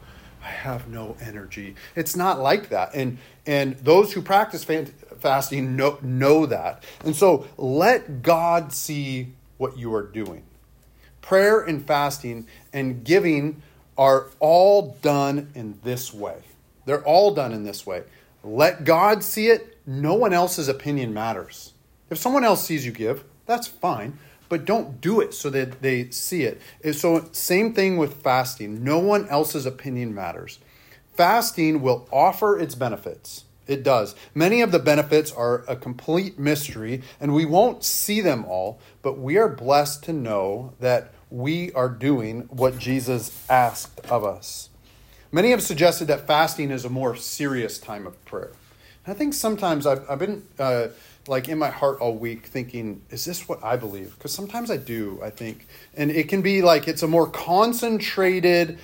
I 0.41 0.48
have 0.48 0.88
no 0.88 1.17
energy. 1.19 1.75
It's 1.95 2.15
not 2.15 2.39
like 2.39 2.69
that. 2.69 2.93
And 2.93 3.17
and 3.45 3.75
those 3.77 4.13
who 4.13 4.22
practice 4.22 4.63
fasting 4.63 5.75
know, 5.75 5.98
know 6.01 6.45
that. 6.45 6.84
And 7.03 7.15
so 7.15 7.48
let 7.57 8.22
God 8.22 8.72
see 8.72 9.34
what 9.57 9.77
you 9.77 9.93
are 9.93 10.03
doing. 10.03 10.43
Prayer 11.25 11.60
and 11.60 11.86
fasting 11.88 12.46
and 12.72 13.03
giving 13.03 13.63
are 13.98 14.27
all 14.39 14.96
done 15.01 15.50
in 15.55 15.79
this 15.84 16.13
way. 16.13 16.44
They're 16.86 17.03
all 17.03 17.34
done 17.34 17.51
in 17.51 17.63
this 17.63 17.84
way. 17.84 18.03
Let 18.44 18.84
God 18.84 19.24
see 19.24 19.48
it. 19.48 19.75
No 19.88 20.13
one 20.13 20.34
else's 20.34 20.67
opinion 20.67 21.15
matters. 21.15 21.74
If 22.12 22.20
someone 22.20 22.44
else 22.44 22.63
sees 22.63 22.86
you 22.86 22.91
give, 22.91 23.24
that's 23.48 23.65
fine, 23.65 24.20
but 24.50 24.65
don't 24.65 25.01
do 25.01 25.20
it 25.20 25.34
so 25.34 25.50
that 25.50 25.82
they 25.82 26.12
see 26.12 26.44
it. 26.44 26.62
So, 26.94 27.27
same 27.32 27.74
thing 27.74 27.98
with 27.98 28.22
fasting. 28.22 28.84
No 28.84 29.00
one 29.00 29.27
else's 29.27 29.65
opinion 29.65 30.13
matters. 30.13 30.60
Fasting 31.15 31.82
will 31.82 32.08
offer 32.12 32.60
its 32.60 32.75
benefits. 32.75 33.46
It 33.65 33.82
does. 33.82 34.13
Many 34.36 34.62
of 34.62 34.72
the 34.72 34.77
benefits 34.77 35.32
are 35.32 35.63
a 35.67 35.75
complete 35.75 36.38
mystery, 36.38 37.01
and 37.20 37.34
we 37.34 37.46
won't 37.46 37.84
see 37.84 38.22
them 38.22 38.46
all, 38.46 38.79
but 39.01 39.17
we 39.17 39.38
are 39.38 39.50
blessed 39.50 40.03
to 40.03 40.13
know 40.13 40.74
that 40.79 41.14
we 41.36 41.70
are 41.74 41.89
doing 41.89 42.44
what 42.44 42.80
Jesus 42.80 43.46
asked 43.50 44.00
of 44.10 44.24
us. 44.24 44.70
Many 45.34 45.51
have 45.51 45.62
suggested 45.62 46.06
that 46.06 46.25
fasting 46.25 46.72
is 46.72 46.86
a 46.86 46.89
more 46.89 47.13
serious 47.18 47.77
time 47.77 48.08
of 48.08 48.24
prayer. 48.24 48.54
And 49.06 49.13
I 49.13 49.18
think 49.18 49.34
sometimes 49.34 49.86
I've, 49.86 50.10
I've 50.10 50.20
been 50.20 50.44
uh, 50.58 50.88
like 51.27 51.50
in 51.50 51.58
my 51.58 51.70
heart 51.70 52.00
all 52.00 52.15
week 52.15 52.46
thinking, 52.46 53.01
is 53.10 53.25
this 53.25 53.50
what 53.50 53.62
I 53.62 53.75
believe? 53.75 54.13
Because 54.18 54.32
sometimes 54.32 54.72
I 54.72 54.77
do, 54.77 55.20
I 55.22 55.30
think. 55.30 55.68
And 55.98 56.10
it 56.10 56.30
can 56.30 56.42
be 56.42 56.62
like 56.62 56.88
it's 56.88 57.04
a 57.04 57.08
more 57.08 57.27
concentrated, 57.27 58.80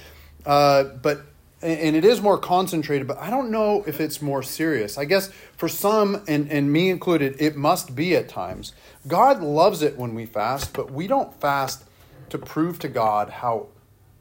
uh, 0.45 0.83
but 1.01 1.21
and 1.61 1.95
it 1.95 2.03
is 2.03 2.21
more 2.21 2.39
concentrated, 2.39 3.07
but 3.07 3.19
I 3.19 3.29
don't 3.29 3.51
know 3.51 3.83
if 3.85 4.01
it's 4.01 4.21
more 4.21 4.41
serious. 4.41 4.97
I 4.97 5.05
guess 5.05 5.31
for 5.57 5.69
some, 5.69 6.23
and, 6.27 6.51
and 6.51 6.73
me 6.73 6.89
included, 6.89 7.35
it 7.39 7.55
must 7.55 7.95
be 7.95 8.15
at 8.15 8.27
times. 8.27 8.73
God 9.07 9.41
loves 9.43 9.83
it 9.83 9.95
when 9.95 10.15
we 10.15 10.25
fast, 10.25 10.73
but 10.73 10.91
we 10.91 11.05
don't 11.05 11.39
fast 11.39 11.83
to 12.31 12.37
prove 12.37 12.79
to 12.79 12.87
God 12.87 13.29
how 13.29 13.67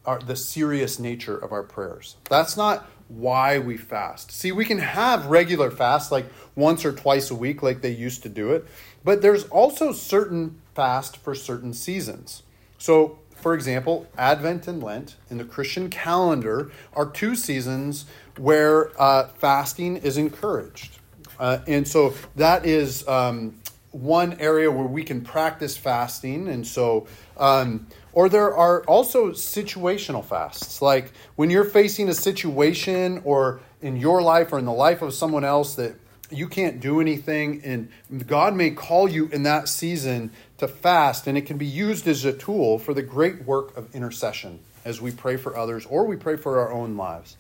our, 0.05 0.21
the 0.21 0.37
serious 0.37 0.99
nature 0.99 1.37
of 1.37 1.53
our 1.53 1.63
prayers. 1.63 2.17
That's 2.29 2.57
not 2.57 2.89
why 3.09 3.59
we 3.59 3.77
fast. 3.77 4.31
See, 4.31 4.53
we 4.53 4.65
can 4.65 4.79
have 4.79 5.27
regular 5.27 5.71
fasts 5.71 6.13
like 6.13 6.27
once 6.55 6.85
or 6.85 6.93
twice 6.93 7.31
a 7.31 7.35
week, 7.35 7.63
like 7.63 7.81
they 7.81 7.91
used 7.91 8.23
to 8.23 8.29
do 8.29 8.53
it, 8.53 8.67
but 9.05 9.21
there's 9.21 9.45
also 9.49 9.93
certain 9.93 10.61
fast 10.75 11.17
for 11.17 11.35
certain 11.35 11.75
seasons. 11.75 12.43
So, 12.79 13.19
for 13.35 13.55
example, 13.55 14.07
Advent 14.17 14.69
and 14.69 14.83
Lent 14.83 15.17
in 15.29 15.39
the 15.39 15.45
Christian 15.45 15.91
calendar 15.91 16.71
are 16.93 17.07
two 17.07 17.35
seasons 17.35 18.07
where 18.37 18.91
uh, 19.01 19.29
fasting 19.29 19.97
is 19.97 20.17
encouraged. 20.17 20.99
Uh, 21.39 21.59
and 21.67 21.89
so 21.89 22.15
that 22.37 22.67
is 22.67 23.07
um, 23.09 23.59
one 23.93 24.35
area 24.41 24.71
where 24.71 24.87
we 24.87 25.03
can 25.03 25.23
practice 25.23 25.77
fasting. 25.77 26.49
And 26.49 26.67
so, 26.67 27.07
um, 27.39 27.87
or 28.13 28.29
there 28.29 28.55
are 28.55 28.83
also 28.85 29.31
situational 29.31 30.25
fasts, 30.25 30.83
like 30.83 31.13
when 31.37 31.51
you're 31.51 31.65
facing 31.65 32.09
a 32.09 32.15
situation 32.15 33.21
or 33.25 33.61
in 33.83 33.97
your 33.97 34.23
life 34.23 34.53
or 34.53 34.59
in 34.59 34.65
the 34.65 34.73
life 34.73 35.03
of 35.03 35.15
someone 35.15 35.45
else 35.45 35.75
that 35.77 35.95
you 36.31 36.49
can't 36.49 36.81
do 36.81 37.01
anything, 37.01 37.61
and 37.65 37.89
God 38.27 38.55
may 38.55 38.71
call 38.71 39.09
you 39.09 39.29
in 39.33 39.43
that 39.45 39.69
season 39.69 40.31
to 40.59 40.69
fast, 40.69 41.27
and 41.27 41.37
it 41.37 41.43
can 41.43 41.59
be 41.59 41.67
used 41.67 42.07
as 42.07 42.25
a 42.25 42.33
tool 42.33 42.79
for 42.79 42.95
the 42.95 43.03
great 43.03 43.45
work 43.45 43.77
of 43.77 43.95
intercession 43.95 44.61
as 44.85 45.01
we 45.01 45.11
pray 45.11 45.37
for 45.37 45.57
others 45.57 45.87
or 45.87 46.05
we 46.05 46.17
pray 46.17 46.37
for 46.37 46.61
our 46.61 46.73
own 46.73 46.97
lives. 46.97 47.37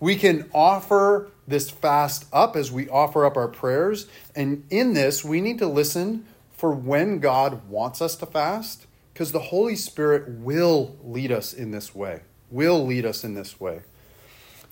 We 0.00 0.16
can 0.16 0.50
offer 0.52 1.30
this 1.46 1.70
fast 1.70 2.26
up 2.32 2.56
as 2.56 2.72
we 2.72 2.88
offer 2.88 3.24
up 3.24 3.36
our 3.36 3.48
prayers, 3.48 4.06
and 4.34 4.64
in 4.68 4.94
this, 4.94 5.24
we 5.24 5.40
need 5.40 5.58
to 5.58 5.68
listen 5.68 6.26
for 6.56 6.72
when 6.72 7.20
God 7.20 7.68
wants 7.68 8.02
us 8.02 8.16
to 8.16 8.26
fast 8.26 8.86
because 9.14 9.30
the 9.30 9.38
Holy 9.38 9.76
Spirit 9.76 10.28
will 10.28 10.96
lead 11.04 11.30
us 11.30 11.54
in 11.54 11.70
this 11.70 11.94
way, 11.94 12.22
will 12.50 12.84
lead 12.84 13.06
us 13.06 13.22
in 13.22 13.34
this 13.34 13.60
way. 13.60 13.82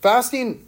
Fasting 0.00 0.66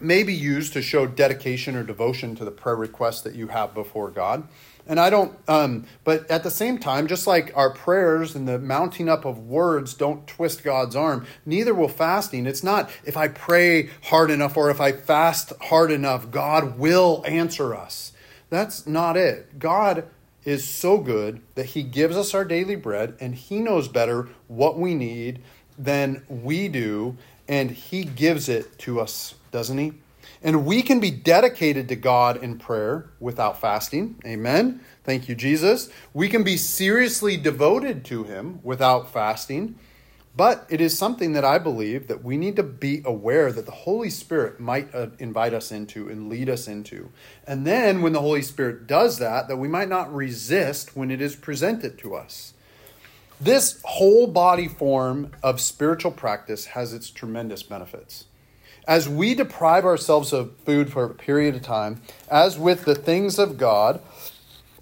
may 0.00 0.22
be 0.22 0.32
used 0.32 0.72
to 0.72 0.80
show 0.80 1.06
dedication 1.06 1.76
or 1.76 1.82
devotion 1.82 2.34
to 2.36 2.44
the 2.44 2.50
prayer 2.50 2.74
request 2.74 3.22
that 3.24 3.34
you 3.34 3.48
have 3.48 3.74
before 3.74 4.10
God. 4.10 4.48
And 4.86 4.98
I 4.98 5.10
don't, 5.10 5.36
um, 5.46 5.84
but 6.04 6.30
at 6.30 6.42
the 6.42 6.50
same 6.50 6.78
time, 6.78 7.06
just 7.06 7.26
like 7.26 7.52
our 7.54 7.70
prayers 7.70 8.34
and 8.34 8.48
the 8.48 8.58
mounting 8.58 9.10
up 9.10 9.26
of 9.26 9.40
words 9.40 9.92
don't 9.92 10.26
twist 10.26 10.64
God's 10.64 10.96
arm, 10.96 11.26
neither 11.44 11.74
will 11.74 11.88
fasting. 11.88 12.46
It's 12.46 12.64
not 12.64 12.88
if 13.04 13.16
I 13.16 13.28
pray 13.28 13.90
hard 14.04 14.30
enough 14.30 14.56
or 14.56 14.70
if 14.70 14.80
I 14.80 14.92
fast 14.92 15.52
hard 15.60 15.90
enough, 15.90 16.30
God 16.30 16.78
will 16.78 17.22
answer 17.26 17.74
us. 17.74 18.12
That's 18.48 18.86
not 18.86 19.16
it. 19.16 19.58
God 19.58 20.04
is 20.46 20.66
so 20.66 20.96
good 20.96 21.42
that 21.56 21.66
he 21.66 21.82
gives 21.82 22.16
us 22.16 22.32
our 22.32 22.44
daily 22.44 22.76
bread 22.76 23.14
and 23.20 23.34
he 23.34 23.58
knows 23.58 23.88
better 23.88 24.28
what 24.46 24.78
we 24.78 24.94
need 24.94 25.40
than 25.76 26.22
we 26.28 26.68
do 26.68 27.16
and 27.48 27.70
he 27.70 28.04
gives 28.04 28.48
it 28.48 28.78
to 28.78 29.00
us, 29.00 29.34
doesn't 29.50 29.76
he? 29.76 29.92
And 30.42 30.64
we 30.64 30.82
can 30.82 31.00
be 31.00 31.10
dedicated 31.10 31.88
to 31.88 31.96
God 31.96 32.42
in 32.42 32.58
prayer 32.58 33.06
without 33.20 33.60
fasting. 33.60 34.16
Amen. 34.24 34.80
Thank 35.04 35.28
you, 35.28 35.34
Jesus. 35.34 35.90
We 36.14 36.28
can 36.28 36.44
be 36.44 36.56
seriously 36.56 37.36
devoted 37.36 38.04
to 38.06 38.24
him 38.24 38.60
without 38.62 39.12
fasting. 39.12 39.76
But 40.36 40.66
it 40.68 40.82
is 40.82 40.98
something 40.98 41.32
that 41.32 41.46
I 41.46 41.58
believe 41.58 42.08
that 42.08 42.22
we 42.22 42.36
need 42.36 42.56
to 42.56 42.62
be 42.62 43.00
aware 43.06 43.50
that 43.50 43.64
the 43.64 43.72
Holy 43.72 44.10
Spirit 44.10 44.60
might 44.60 44.94
uh, 44.94 45.06
invite 45.18 45.54
us 45.54 45.72
into 45.72 46.10
and 46.10 46.28
lead 46.28 46.50
us 46.50 46.68
into. 46.68 47.10
And 47.46 47.66
then 47.66 48.02
when 48.02 48.12
the 48.12 48.20
Holy 48.20 48.42
Spirit 48.42 48.86
does 48.86 49.18
that, 49.18 49.48
that 49.48 49.56
we 49.56 49.66
might 49.66 49.88
not 49.88 50.14
resist 50.14 50.94
when 50.94 51.10
it 51.10 51.22
is 51.22 51.34
presented 51.34 51.96
to 51.98 52.14
us. 52.14 52.52
This 53.40 53.80
whole 53.82 54.26
body 54.26 54.68
form 54.68 55.32
of 55.42 55.58
spiritual 55.60 56.12
practice 56.12 56.66
has 56.66 56.92
its 56.92 57.10
tremendous 57.10 57.62
benefits. 57.62 58.26
As 58.86 59.08
we 59.08 59.34
deprive 59.34 59.84
ourselves 59.86 60.34
of 60.34 60.56
food 60.58 60.92
for 60.92 61.04
a 61.04 61.14
period 61.14 61.56
of 61.56 61.62
time, 61.62 62.02
as 62.30 62.58
with 62.58 62.84
the 62.84 62.94
things 62.94 63.38
of 63.38 63.56
God, 63.56 64.00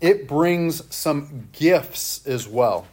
it 0.01 0.27
brings 0.27 0.83
some 0.95 1.49
gifts 1.53 2.27
as 2.27 2.47
well. 2.47 2.87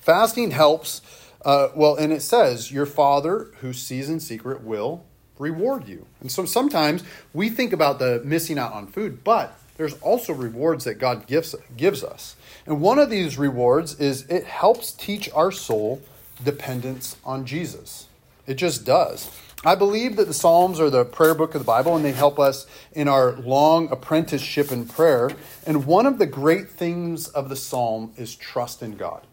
Fasting 0.00 0.50
helps 0.50 1.00
uh, 1.44 1.68
well, 1.74 1.96
and 1.96 2.12
it 2.12 2.22
says, 2.22 2.70
Your 2.70 2.86
Father 2.86 3.48
who 3.60 3.72
sees 3.72 4.08
in 4.08 4.20
secret 4.20 4.62
will 4.62 5.04
reward 5.38 5.88
you. 5.88 6.06
And 6.20 6.30
so 6.30 6.44
sometimes 6.44 7.02
we 7.32 7.48
think 7.48 7.72
about 7.72 7.98
the 7.98 8.20
missing 8.24 8.58
out 8.58 8.72
on 8.72 8.86
food, 8.86 9.24
but 9.24 9.58
there's 9.76 9.94
also 10.00 10.34
rewards 10.34 10.84
that 10.84 10.94
God 10.94 11.26
gives, 11.26 11.54
gives 11.76 12.04
us. 12.04 12.36
And 12.66 12.80
one 12.80 12.98
of 12.98 13.08
these 13.08 13.38
rewards 13.38 13.98
is 13.98 14.26
it 14.28 14.44
helps 14.44 14.92
teach 14.92 15.30
our 15.32 15.50
soul 15.50 16.02
dependence 16.44 17.16
on 17.24 17.46
Jesus. 17.46 18.06
It 18.46 18.54
just 18.54 18.84
does. 18.84 19.30
I 19.64 19.74
believe 19.74 20.16
that 20.16 20.26
the 20.26 20.34
Psalms 20.34 20.80
are 20.80 20.90
the 20.90 21.04
prayer 21.04 21.34
book 21.34 21.54
of 21.54 21.60
the 21.60 21.66
Bible 21.66 21.94
and 21.94 22.04
they 22.04 22.12
help 22.12 22.38
us 22.38 22.66
in 22.92 23.08
our 23.08 23.32
long 23.32 23.90
apprenticeship 23.90 24.72
in 24.72 24.86
prayer. 24.86 25.30
And 25.66 25.86
one 25.86 26.06
of 26.06 26.18
the 26.18 26.26
great 26.26 26.70
things 26.70 27.28
of 27.28 27.48
the 27.48 27.56
Psalm 27.56 28.12
is 28.16 28.36
trust 28.36 28.82
in 28.82 28.96
God. 28.96 29.26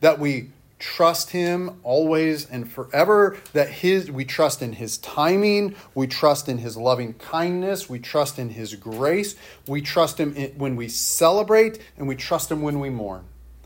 That 0.00 0.18
we 0.18 0.50
trust 0.82 1.30
him 1.30 1.78
always 1.84 2.44
and 2.50 2.68
forever 2.70 3.36
that 3.52 3.68
his 3.68 4.10
we 4.10 4.24
trust 4.24 4.60
in 4.60 4.72
his 4.72 4.98
timing 4.98 5.74
we 5.94 6.08
trust 6.08 6.48
in 6.48 6.58
his 6.58 6.76
loving 6.76 7.14
kindness 7.14 7.88
we 7.88 8.00
trust 8.00 8.36
in 8.36 8.50
his 8.50 8.74
grace 8.74 9.36
we 9.68 9.80
trust 9.80 10.18
him 10.18 10.34
when 10.56 10.74
we 10.74 10.88
celebrate 10.88 11.78
and 11.96 12.08
we 12.08 12.16
trust 12.16 12.50
him 12.50 12.62
when 12.62 12.80
we 12.80 12.90
mourn. 12.90 13.24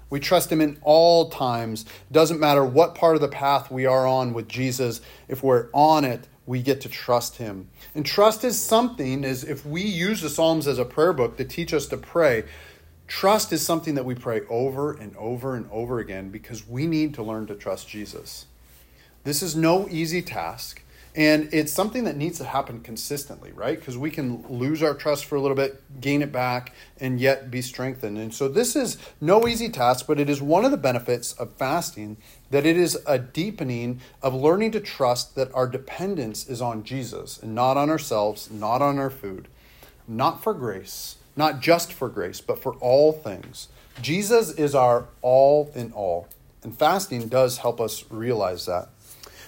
We 0.09 0.21
trust 0.21 0.53
him 0.53 0.61
in 0.61 0.79
all 0.83 1.31
times. 1.31 1.85
Doesn't 2.13 2.39
matter 2.39 2.65
what 2.65 2.95
part 2.95 3.17
of 3.17 3.21
the 3.21 3.29
path 3.29 3.71
we 3.71 3.87
are 3.87 4.07
on 4.07 4.35
with 4.35 4.49
jesus 4.49 5.01
if 5.29 5.43
we're 5.43 5.69
on 5.73 6.05
it 6.05 6.29
we 6.47 6.63
get 6.63 6.81
to 6.83 6.89
trust 6.89 7.39
him. 7.39 7.69
And 7.95 8.07
trust 8.07 8.45
is 8.45 8.61
something 8.61 9.25
is 9.25 9.43
if 9.43 9.67
we 9.67 9.83
use 9.83 10.21
the 10.21 10.31
psalms 10.31 10.69
as 10.69 10.79
a 10.79 10.85
prayer 10.85 11.13
book 11.13 11.37
to 11.39 11.45
teach 11.45 11.75
us 11.75 11.87
to 11.87 11.97
pray 11.97 12.45
Trust 13.07 13.53
is 13.53 13.65
something 13.65 13.95
that 13.95 14.05
we 14.05 14.15
pray 14.15 14.41
over 14.49 14.93
and 14.93 15.17
over 15.17 15.55
and 15.55 15.69
over 15.71 16.01
again 16.01 16.31
because 16.31 16.67
we 16.67 16.87
need 16.87 17.15
to 17.15 17.23
learn 17.23 17.47
to 17.47 17.55
trust 17.55 17.89
Jesus. 17.89 18.47
This 19.23 19.43
is 19.43 19.55
no 19.55 19.89
easy 19.89 20.23
task, 20.23 20.83
and 21.15 21.49
it's 21.53 21.73
something 21.73 22.05
that 22.05 22.17
needs 22.17 22.39
to 22.39 22.45
happen 22.45 22.81
consistently, 22.81 23.53
right? 23.53 23.79
Because 23.79 23.97
we 23.97 24.11
can 24.11 24.45
lose 24.49 24.83
our 24.83 24.93
trust 24.93 25.25
for 25.25 25.37
a 25.37 25.41
little 25.41 25.57
bit, 25.57 25.83
gain 26.01 26.21
it 26.21 26.33
back, 26.33 26.75
and 27.01 27.21
yet 27.21 27.51
be 27.51 27.63
strengthened. 27.63 28.19
And 28.19 28.35
so 28.35 28.49
this 28.49 28.75
is 28.75 28.99
no 29.21 29.47
easy 29.47 29.69
task, 29.69 30.07
but 30.09 30.19
it 30.19 30.29
is 30.29 30.43
one 30.43 30.65
of 30.65 30.73
the 30.73 30.77
benefits 30.77 31.33
of 31.35 31.53
fasting 31.53 32.17
that 32.51 32.67
it 32.67 32.77
is 32.77 32.99
a 33.07 33.19
deepening 33.19 34.01
of 34.21 34.35
learning 34.35 34.73
to 34.73 34.81
trust 34.81 35.37
that 35.37 35.53
our 35.55 35.69
dependence 35.69 36.49
is 36.49 36.61
on 36.61 36.83
Jesus 36.83 37.39
and 37.41 37.55
not 37.55 37.77
on 37.77 37.89
ourselves, 37.89 38.51
not 38.51 38.83
on 38.83 38.99
our 38.99 39.11
food, 39.11 39.47
not 40.09 40.43
for 40.43 40.55
grace 40.55 41.17
not 41.37 41.61
just 41.61 41.93
for 41.93 42.09
grace, 42.09 42.41
but 42.41 42.61
for 42.61 42.75
all 42.77 43.13
things. 43.13 43.69
Jesus 44.03 44.51
is 44.53 44.75
our 44.75 45.07
all 45.23 45.71
in 45.75 45.93
all. 45.93 46.29
And 46.63 46.77
fasting 46.77 47.29
does 47.29 47.59
help 47.59 47.81
us 47.81 48.05
realize 48.11 48.67
that. 48.67 48.89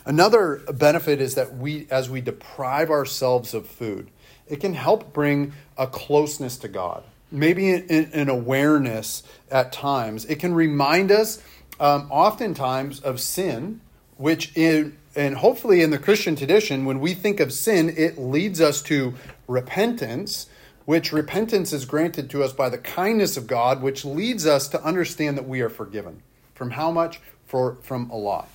Another 0.05 0.63
benefit 0.73 1.21
is 1.21 1.35
that 1.35 1.57
we, 1.57 1.87
as 1.91 2.09
we 2.09 2.21
deprive 2.21 2.91
ourselves 2.91 3.53
of 3.55 3.67
food, 3.67 4.09
it 4.47 4.61
can 4.61 4.75
help 4.75 5.13
bring 5.13 5.53
a 5.77 5.87
closeness 5.87 6.57
to 6.59 6.69
God. 6.69 7.03
Maybe 7.31 7.71
an 7.71 8.31
awareness 8.31 9.23
at 9.51 9.71
times. 9.73 10.25
It 10.25 10.37
can 10.37 10.55
remind 10.55 11.13
us, 11.13 11.43
um, 11.79 12.07
oftentimes, 12.11 13.01
of 13.01 13.21
sin, 13.21 13.83
which 14.17 14.57
in 14.57 14.97
and 15.19 15.37
hopefully 15.37 15.83
in 15.83 15.91
the 15.91 15.99
Christian 15.99 16.37
tradition, 16.37 16.85
when 16.85 17.01
we 17.01 17.13
think 17.13 17.41
of 17.41 17.53
sin, 17.53 17.93
it 17.97 18.19
leads 18.19 18.61
us 18.61 18.81
to 18.83 19.15
repentance, 19.49 20.47
which 20.89 21.13
repentance 21.13 21.71
is 21.75 21.85
granted 21.85 22.31
to 22.31 22.43
us 22.43 22.55
by 22.55 22.71
the 22.71 22.79
kindness 22.79 23.37
of 23.37 23.47
God, 23.47 23.83
which 23.83 24.07
leads 24.07 24.47
us 24.47 24.69
to 24.69 24.83
understand 24.83 25.37
that 25.37 25.47
we 25.47 25.61
are 25.61 25.69
forgiven. 25.69 26.23
From 26.55 26.71
how 26.71 26.91
much? 26.91 27.21
For 27.45 27.77
from 27.83 28.09
a 28.09 28.17
lot. 28.17 28.49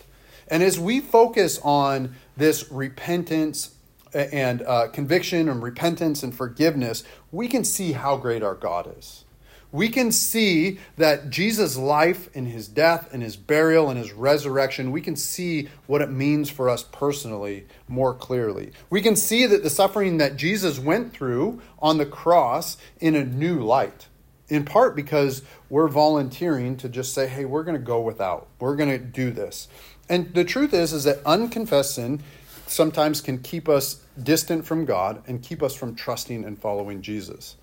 And 0.47 0.63
as 0.63 0.79
we 0.79 0.99
focus 0.99 1.59
on 1.63 2.15
this 2.35 2.71
repentance 2.71 3.75
and 4.15 4.63
uh, 4.63 4.87
conviction 4.87 5.47
and 5.47 5.61
repentance 5.61 6.23
and 6.23 6.33
forgiveness, 6.33 7.03
we 7.31 7.47
can 7.47 7.63
see 7.63 7.91
how 7.91 8.17
great 8.17 8.41
our 8.41 8.55
God 8.55 8.91
is 8.97 9.25
we 9.73 9.89
can 9.89 10.11
see 10.11 10.77
that 10.97 11.31
Jesus' 11.31 11.75
life 11.75 12.29
and 12.35 12.47
his 12.47 12.67
death 12.67 13.09
and 13.11 13.23
his 13.23 13.35
burial 13.35 13.89
and 13.89 13.97
his 13.97 14.13
resurrection, 14.13 14.91
we 14.91 15.01
can 15.01 15.15
see 15.15 15.67
what 15.87 16.03
it 16.03 16.11
means 16.11 16.51
for 16.51 16.69
us 16.69 16.83
personally 16.83 17.65
more 17.87 18.13
clearly. 18.13 18.71
We 18.91 19.01
can 19.01 19.15
see 19.15 19.47
that 19.47 19.63
the 19.63 19.71
suffering 19.71 20.19
that 20.19 20.37
Jesus 20.37 20.77
went 20.77 21.11
through 21.11 21.59
on 21.79 21.97
the 21.97 22.05
cross 22.05 22.77
in 22.99 23.15
a 23.15 23.25
new 23.25 23.61
light, 23.61 24.07
in 24.47 24.63
part 24.63 24.95
because 24.95 25.41
we're 25.71 25.87
volunteering 25.87 26.77
to 26.77 26.87
just 26.87 27.11
say, 27.11 27.27
hey, 27.27 27.43
we're 27.43 27.63
going 27.63 27.77
to 27.77 27.83
go 27.83 27.99
without. 27.99 28.47
We're 28.59 28.75
going 28.75 28.91
to 28.91 28.99
do 28.99 29.31
this. 29.31 29.67
And 30.07 30.31
the 30.35 30.43
truth 30.43 30.75
is, 30.75 30.93
is 30.93 31.05
that 31.05 31.17
unconfessed 31.25 31.95
sin 31.95 32.21
sometimes 32.67 33.21
can 33.21 33.39
keep 33.39 33.67
us 33.67 34.03
distant 34.21 34.65
from 34.65 34.85
God 34.85 35.23
and 35.25 35.41
keep 35.41 35.63
us 35.63 35.73
from 35.73 35.95
trusting 35.95 36.45
and 36.45 36.59
following 36.59 37.01
Jesus. 37.01 37.55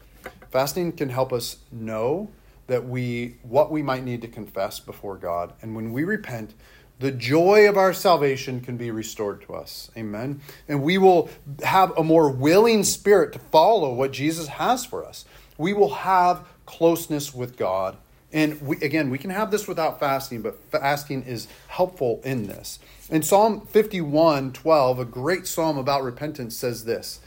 Fasting 0.50 0.92
can 0.92 1.11
help 1.11 1.33
us 1.33 1.59
know 1.71 2.28
that 2.66 2.87
we 2.87 3.37
what 3.42 3.71
we 3.71 3.83
might 3.83 4.04
need 4.04 4.23
to 4.23 4.28
confess 4.28 4.80
before 4.80 5.16
God. 5.16 5.52
And 5.62 5.75
when 5.75 5.92
we 5.92 6.04
repent, 6.04 6.54
the 7.00 7.11
joy 7.11 7.69
of 7.69 7.78
our 7.78 7.92
salvation 7.92 8.61
can 8.61 8.76
be 8.76 8.90
restored 8.90 9.42
to 9.42 9.54
us. 9.54 9.90
Amen. 9.97 10.40
And 10.69 10.83
we 10.83 10.99
will 10.99 11.30
have 11.64 11.97
a 11.97 12.04
more 12.04 12.30
willing 12.30 12.85
spirit 12.85 13.33
to 13.33 13.38
follow 13.38 13.92
what 13.95 14.12
Jesus 14.12 14.49
has 14.49 14.85
for 14.85 15.04
us. 15.04 15.25
We 15.57 15.73
will 15.73 15.95
have 15.95 16.47
closeness 16.66 17.35
with 17.35 17.57
God. 17.57 17.97
And 18.33 18.61
we, 18.61 18.76
again, 18.76 19.11
we 19.11 19.19
can 19.19 19.30
have 19.30 19.50
this 19.50 19.66
without 19.66 19.99
fasting, 19.99 20.42
but 20.42 20.59
fasting 20.71 21.25
is 21.25 21.49
helpful 21.69 22.21
in 22.23 22.47
this. 22.47 22.78
In 23.09 23.23
Psalm 23.23 23.62
51 23.62 24.52
12, 24.52 24.99
a 24.99 25.04
great 25.04 25.47
psalm 25.47 25.78
about 25.78 26.02
repentance 26.04 26.57
says 26.57 26.85
this 26.85 27.21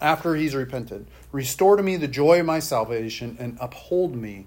after 0.00 0.34
he's 0.34 0.54
repented 0.54 1.06
Restore 1.32 1.76
to 1.76 1.82
me 1.82 1.96
the 1.96 2.08
joy 2.08 2.40
of 2.40 2.46
my 2.46 2.58
salvation 2.58 3.36
and 3.38 3.56
uphold 3.60 4.16
me 4.16 4.46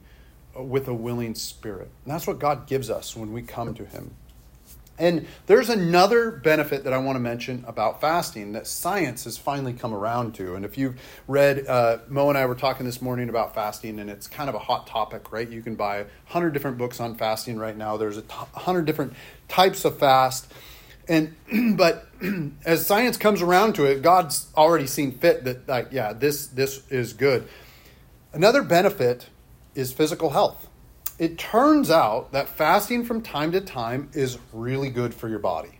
with 0.55 0.87
a 0.87 0.93
willing 0.93 1.33
spirit. 1.33 1.89
And 2.03 2.13
that's 2.13 2.27
what 2.27 2.39
God 2.39 2.67
gives 2.67 2.89
us 2.89 3.15
when 3.15 3.31
we 3.31 3.41
come 3.41 3.73
to 3.75 3.85
him. 3.85 4.15
And 4.99 5.25
there's 5.47 5.69
another 5.69 6.29
benefit 6.29 6.83
that 6.83 6.93
I 6.93 6.97
want 6.99 7.15
to 7.15 7.19
mention 7.19 7.63
about 7.67 7.99
fasting 7.99 8.51
that 8.51 8.67
science 8.67 9.23
has 9.23 9.39
finally 9.39 9.73
come 9.73 9.91
around 9.91 10.35
to. 10.35 10.53
And 10.55 10.63
if 10.63 10.77
you've 10.77 11.01
read, 11.27 11.65
uh, 11.65 11.99
Mo 12.07 12.29
and 12.29 12.37
I 12.37 12.45
were 12.45 12.53
talking 12.53 12.85
this 12.85 13.01
morning 13.01 13.27
about 13.27 13.55
fasting, 13.55 13.99
and 13.99 14.07
it's 14.07 14.27
kind 14.27 14.49
of 14.49 14.55
a 14.55 14.59
hot 14.59 14.85
topic, 14.85 15.31
right? 15.31 15.49
You 15.49 15.63
can 15.63 15.73
buy 15.73 16.03
100 16.03 16.51
different 16.51 16.77
books 16.77 16.99
on 16.99 17.15
fasting 17.15 17.57
right 17.57 17.75
now. 17.75 17.97
There's 17.97 18.19
a 18.19 18.21
100 18.21 18.85
different 18.85 19.13
types 19.47 19.83
of 19.83 19.97
fast. 19.97 20.51
And 21.07 21.35
but 21.77 22.07
as 22.65 22.85
science 22.85 23.17
comes 23.17 23.41
around 23.41 23.73
to 23.75 23.85
it, 23.85 24.01
God's 24.01 24.47
already 24.55 24.87
seen 24.87 25.11
fit 25.11 25.43
that 25.45 25.67
like 25.67 25.89
yeah, 25.91 26.13
this 26.13 26.47
this 26.47 26.89
is 26.89 27.13
good. 27.13 27.47
Another 28.31 28.63
benefit 28.63 29.29
is 29.75 29.93
physical 29.93 30.31
health. 30.31 30.69
It 31.19 31.37
turns 31.37 31.91
out 31.91 32.31
that 32.31 32.49
fasting 32.49 33.05
from 33.05 33.21
time 33.21 33.51
to 33.51 33.61
time 33.61 34.09
is 34.13 34.39
really 34.51 34.89
good 34.89 35.13
for 35.13 35.29
your 35.29 35.39
body. 35.39 35.79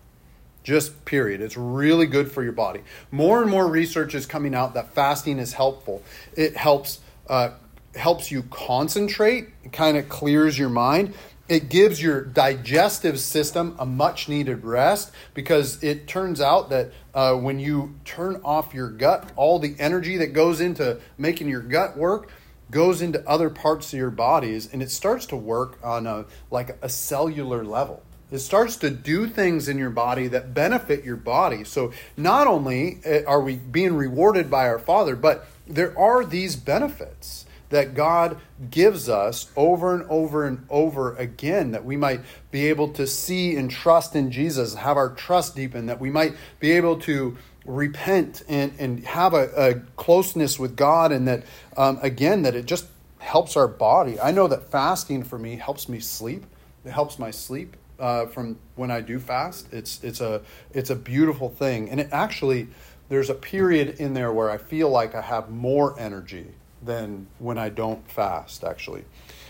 Just 0.64 1.04
period. 1.04 1.42
It's 1.42 1.58
really 1.58 2.06
good 2.06 2.32
for 2.32 2.44
your 2.44 2.54
body. 2.54 2.82
More 3.12 3.42
and 3.42 3.50
more 3.50 3.68
research 3.68 4.16
is 4.16 4.26
coming 4.26 4.56
out 4.56 4.76
that 4.76 4.94
fasting 4.94 5.40
is 5.40 5.54
helpful. 5.54 6.04
It 6.36 6.56
helps 6.56 7.00
uh, 7.28 7.52
helps 7.96 8.32
you 8.32 8.44
concentrate, 8.44 9.50
it 9.64 9.72
kind 9.72 9.98
of 9.98 10.10
clears 10.10 10.58
your 10.58 10.70
mind 10.70 11.14
it 11.54 11.70
gives 11.70 12.02
your 12.02 12.22
digestive 12.22 13.20
system 13.20 13.76
a 13.78 13.86
much 13.86 14.28
needed 14.28 14.64
rest 14.64 15.12
because 15.34 15.82
it 15.84 16.08
turns 16.08 16.42
out 16.42 16.70
that 16.70 16.92
uh, 17.14 17.36
when 17.36 17.60
you 17.60 17.96
turn 18.06 18.42
off 18.44 18.74
your 18.74 18.90
gut, 18.90 19.32
all 19.36 19.60
the 19.60 19.76
energy 19.78 20.18
that 20.18 20.34
goes 20.34 20.60
into 20.60 21.00
making 21.18 21.48
your 21.48 21.62
gut 21.62 21.96
work 21.96 22.32
goes 22.72 23.02
into 23.02 23.28
other 23.30 23.50
parts 23.50 23.94
of 23.94 24.00
your 24.00 24.10
bodies 24.10 24.68
and 24.74 24.82
it 24.82 24.90
starts 24.90 25.28
to 25.28 25.36
work 25.36 25.78
on 25.84 26.08
a 26.08 26.26
like 26.50 26.76
a 26.82 26.90
cellular 26.90 27.64
level. 27.64 28.02
It 28.32 28.40
starts 28.40 28.78
to 28.78 28.90
do 28.90 29.28
things 29.28 29.70
in 29.70 29.78
your 29.78 29.92
body 29.92 30.28
that 30.30 30.56
benefit 30.56 31.06
your 31.06 31.18
body. 31.18 31.64
So 31.66 31.94
not 32.18 32.48
only 32.48 33.00
uh, 33.06 33.22
are 33.28 33.42
we 33.42 33.58
being 33.58 33.94
rewarded 33.94 34.50
by 34.50 34.68
our 34.68 34.80
Father, 34.80 35.16
but 35.16 35.46
there 35.68 35.96
are 35.98 36.26
these 36.26 36.56
benefits 36.56 37.46
that 37.74 37.96
God 37.96 38.38
gives 38.70 39.10
us 39.10 39.52
over 39.56 39.96
and 39.96 40.08
over 40.08 40.46
and 40.46 40.64
over 40.70 41.16
again, 41.16 41.72
that 41.72 41.84
we 41.84 41.98
might 41.98 42.22
be 42.52 42.68
able 42.68 42.90
to 42.90 43.08
see 43.08 43.56
and 43.56 43.70
trust 43.70 44.16
in 44.16 44.30
Jesus, 44.30 44.76
have 44.76 44.96
our 44.96 45.10
trust 45.10 45.56
deepen, 45.56 45.88
that 45.88 46.00
we 46.00 46.12
might 46.12 46.36
be 46.60 46.72
able 46.74 47.00
to 47.00 47.36
repent 47.66 48.44
and, 48.48 48.74
and 48.78 49.04
have 49.06 49.34
a, 49.34 49.50
a 49.58 49.74
closeness 49.96 50.60
with 50.60 50.76
God, 50.76 51.12
and 51.12 51.28
that, 51.28 51.46
um, 51.76 51.98
again, 52.04 52.44
that 52.44 52.54
it 52.54 52.68
just 52.68 52.86
helps 53.18 53.58
our 53.58 53.68
body. 53.68 54.20
I 54.20 54.30
know 54.30 54.48
that 54.48 54.70
fasting 54.70 55.24
for 55.24 55.40
me 55.40 55.56
helps 55.56 55.90
me 55.90 56.00
sleep, 56.00 56.46
it 56.86 56.92
helps 56.92 57.18
my 57.18 57.32
sleep. 57.32 57.76
Uh, 58.00 58.26
from 58.26 58.60
when 58.76 58.92
I 58.92 59.02
do 59.02 59.18
fast, 59.20 59.72
it's 59.72 60.04
it's 60.04 60.20
a 60.20 60.42
it's 60.74 60.90
a 60.90 60.96
beautiful 60.96 61.48
thing, 61.50 61.90
and 61.90 62.00
it 62.00 62.10
actually 62.12 62.68
there's 63.08 63.30
a 63.30 63.36
period 63.36 64.00
in 64.00 64.14
there 64.14 64.32
where 64.32 64.50
I 64.50 64.58
feel 64.58 64.90
like 64.90 65.16
I 65.16 65.22
have 65.22 65.50
more 65.50 65.98
energy 66.00 66.48
than 66.86 67.28
when 67.40 67.58
I 67.58 67.70
don't 67.70 68.10
fast, 68.10 68.64
actually. 68.64 69.06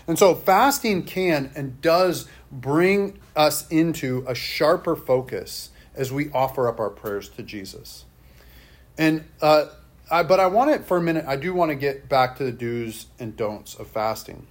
And 0.06 0.18
so 0.18 0.34
fasting 0.34 1.02
can 1.04 1.50
and 1.54 1.80
does 1.80 2.28
bring 2.52 3.18
us 3.34 3.66
into 3.68 4.24
a 4.28 4.34
sharper 4.34 4.96
focus 4.96 5.70
as 5.94 6.12
we 6.12 6.30
offer 6.32 6.68
up 6.68 6.78
our 6.78 6.90
prayers 6.90 7.28
to 7.30 7.42
Jesus. 7.42 8.04
And 8.98 9.24
uh, 9.40 9.66
I, 10.10 10.22
but 10.22 10.40
I 10.40 10.46
want 10.46 10.70
it 10.70 10.84
for 10.84 10.96
a 10.96 11.02
minute. 11.02 11.24
I 11.26 11.36
do 11.36 11.54
want 11.54 11.70
to 11.70 11.74
get 11.74 12.08
back 12.08 12.36
to 12.36 12.44
the 12.44 12.52
do's 12.52 13.06
and 13.18 13.36
don'ts 13.36 13.74
of 13.74 13.88
fasting. 13.88 14.46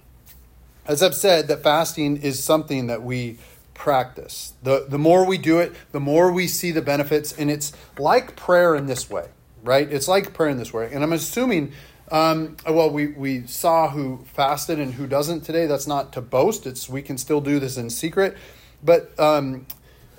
As 0.86 1.02
I've 1.02 1.14
said, 1.14 1.48
that 1.48 1.62
fasting 1.62 2.18
is 2.18 2.42
something 2.42 2.88
that 2.88 3.02
we 3.02 3.38
practice. 3.72 4.52
The 4.62 4.86
the 4.88 4.98
more 4.98 5.24
we 5.26 5.38
do 5.38 5.58
it, 5.58 5.72
the 5.92 6.00
more 6.00 6.32
we 6.32 6.46
see 6.46 6.70
the 6.70 6.82
benefits, 6.82 7.32
and 7.32 7.50
it's 7.50 7.72
like 7.98 8.36
prayer 8.36 8.74
in 8.74 8.86
this 8.86 9.08
way, 9.08 9.28
right? 9.62 9.90
It's 9.90 10.08
like 10.08 10.34
prayer 10.34 10.50
in 10.50 10.58
this 10.58 10.72
way. 10.72 10.90
And 10.92 11.02
I'm 11.02 11.12
assuming 11.12 11.72
um, 12.14 12.56
well, 12.64 12.90
we, 12.90 13.08
we 13.08 13.44
saw 13.48 13.88
who 13.88 14.24
fasted 14.34 14.78
and 14.78 14.94
who 14.94 15.08
doesn't 15.08 15.40
today. 15.40 15.66
That's 15.66 15.88
not 15.88 16.12
to 16.12 16.20
boast. 16.20 16.64
It's 16.64 16.88
we 16.88 17.02
can 17.02 17.18
still 17.18 17.40
do 17.40 17.58
this 17.58 17.76
in 17.76 17.90
secret. 17.90 18.36
But 18.84 19.18
um, 19.18 19.66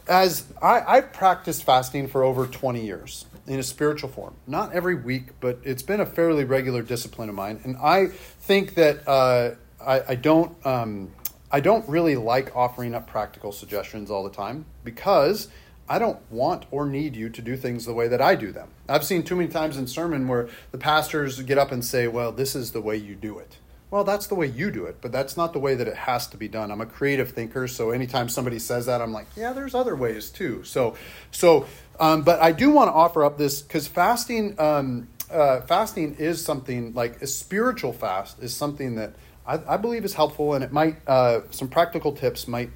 as 0.05 0.43
I, 0.61 0.81
I've 0.85 1.13
practiced 1.13 1.63
fasting 1.63 2.09
for 2.09 2.21
over 2.21 2.47
20 2.47 2.85
years 2.85 3.25
in 3.47 3.59
a 3.59 3.63
spiritual 3.63 4.09
form, 4.09 4.33
not 4.45 4.73
every 4.73 4.95
week, 4.95 5.39
but 5.39 5.59
it's 5.63 5.83
been 5.83 6.01
a 6.01 6.05
fairly 6.05 6.43
regular 6.43 6.81
discipline 6.81 7.29
of 7.29 7.35
mine. 7.35 7.61
And 7.63 7.77
I 7.77 8.07
think 8.07 8.73
that 8.73 9.07
uh, 9.07 9.51
I, 9.81 10.01
I, 10.09 10.15
don't 10.15 10.53
um, 10.65 11.13
I 11.49 11.61
don't 11.61 11.87
really 11.87 12.17
like 12.17 12.53
offering 12.57 12.93
up 12.93 13.07
practical 13.07 13.53
suggestions 13.53 14.11
all 14.11 14.25
the 14.25 14.35
time 14.35 14.65
because 14.83 15.47
I 15.87 15.99
don't 15.99 16.19
want 16.31 16.65
or 16.71 16.87
need 16.87 17.15
you 17.15 17.29
to 17.29 17.41
do 17.41 17.55
things 17.55 17.85
the 17.85 17.93
way 17.93 18.07
that 18.07 18.21
I 18.21 18.35
do 18.35 18.51
them. 18.51 18.69
I've 18.89 19.03
seen 19.03 19.23
too 19.23 19.35
many 19.35 19.49
times 19.49 19.77
in 19.77 19.87
sermon 19.87 20.27
where 20.27 20.49
the 20.71 20.77
pastors 20.77 21.41
get 21.41 21.57
up 21.57 21.71
and 21.71 21.85
say, 21.85 22.07
"Well, 22.07 22.31
this 22.31 22.55
is 22.55 22.71
the 22.71 22.81
way 22.81 22.95
you 22.97 23.15
do 23.15 23.37
it." 23.37 23.57
Well, 23.91 24.03
that's 24.03 24.25
the 24.27 24.35
way 24.35 24.47
you 24.47 24.71
do 24.71 24.85
it, 24.85 24.97
but 24.99 25.11
that's 25.11 25.37
not 25.37 25.53
the 25.53 25.59
way 25.59 25.75
that 25.75 25.87
it 25.87 25.95
has 25.95 26.25
to 26.27 26.37
be 26.37 26.47
done. 26.47 26.71
I'm 26.71 26.81
a 26.81 26.87
creative 26.87 27.31
thinker, 27.31 27.67
so 27.67 27.91
anytime 27.91 28.29
somebody 28.29 28.57
says 28.57 28.87
that, 28.87 28.99
I'm 28.99 29.13
like, 29.13 29.27
"Yeah, 29.35 29.53
there's 29.53 29.75
other 29.75 29.95
ways 29.95 30.31
too." 30.31 30.63
So, 30.63 30.95
so, 31.31 31.67
um, 31.99 32.23
but 32.23 32.41
I 32.41 32.51
do 32.51 32.71
want 32.71 32.89
to 32.89 32.93
offer 32.93 33.23
up 33.23 33.37
this 33.37 33.61
because 33.61 33.87
fasting, 33.87 34.59
um, 34.59 35.07
uh, 35.31 35.61
fasting 35.61 36.15
is 36.15 36.43
something 36.43 36.93
like 36.93 37.21
a 37.21 37.27
spiritual 37.27 37.93
fast 37.93 38.41
is 38.41 38.55
something 38.55 38.95
that 38.95 39.13
I, 39.45 39.59
I 39.67 39.77
believe 39.77 40.03
is 40.03 40.15
helpful, 40.15 40.55
and 40.55 40.63
it 40.63 40.71
might 40.71 40.97
uh, 41.07 41.41
some 41.51 41.67
practical 41.67 42.11
tips 42.11 42.47
might 42.47 42.71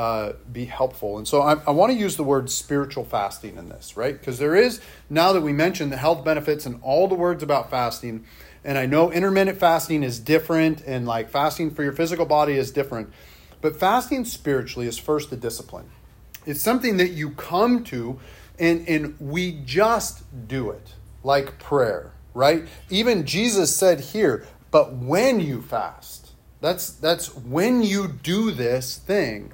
uh, 0.00 0.32
be 0.50 0.64
helpful. 0.64 1.18
And 1.18 1.28
so 1.28 1.42
I, 1.42 1.56
I 1.66 1.72
want 1.72 1.92
to 1.92 1.98
use 1.98 2.16
the 2.16 2.24
word 2.24 2.48
spiritual 2.48 3.04
fasting 3.04 3.58
in 3.58 3.68
this, 3.68 3.98
right? 3.98 4.18
Because 4.18 4.38
there 4.38 4.54
is, 4.54 4.80
now 5.10 5.34
that 5.34 5.42
we 5.42 5.52
mentioned 5.52 5.92
the 5.92 5.98
health 5.98 6.24
benefits 6.24 6.64
and 6.64 6.80
all 6.82 7.06
the 7.06 7.14
words 7.14 7.42
about 7.42 7.68
fasting, 7.68 8.24
and 8.64 8.78
I 8.78 8.86
know 8.86 9.12
intermittent 9.12 9.58
fasting 9.58 10.02
is 10.02 10.18
different 10.18 10.80
and 10.86 11.06
like 11.06 11.28
fasting 11.28 11.70
for 11.72 11.82
your 11.82 11.92
physical 11.92 12.24
body 12.24 12.54
is 12.54 12.70
different, 12.70 13.12
but 13.60 13.76
fasting 13.76 14.24
spiritually 14.24 14.86
is 14.86 14.96
first 14.96 15.30
a 15.32 15.36
discipline. 15.36 15.90
It's 16.46 16.62
something 16.62 16.96
that 16.96 17.10
you 17.10 17.32
come 17.32 17.84
to 17.84 18.18
and 18.58 18.88
and 18.88 19.20
we 19.20 19.52
just 19.66 20.22
do 20.48 20.70
it 20.70 20.94
like 21.22 21.58
prayer, 21.58 22.12
right? 22.32 22.66
Even 22.88 23.26
Jesus 23.26 23.76
said 23.76 24.00
here, 24.00 24.46
but 24.70 24.94
when 24.94 25.40
you 25.40 25.60
fast, 25.60 26.30
that's 26.62 26.88
that's 26.88 27.34
when 27.36 27.82
you 27.82 28.08
do 28.08 28.50
this 28.50 28.96
thing 28.96 29.52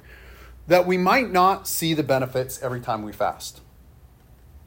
that 0.67 0.85
we 0.85 0.97
might 0.97 1.31
not 1.31 1.67
see 1.67 1.93
the 1.93 2.03
benefits 2.03 2.61
every 2.61 2.81
time 2.81 3.03
we 3.03 3.11
fast. 3.11 3.61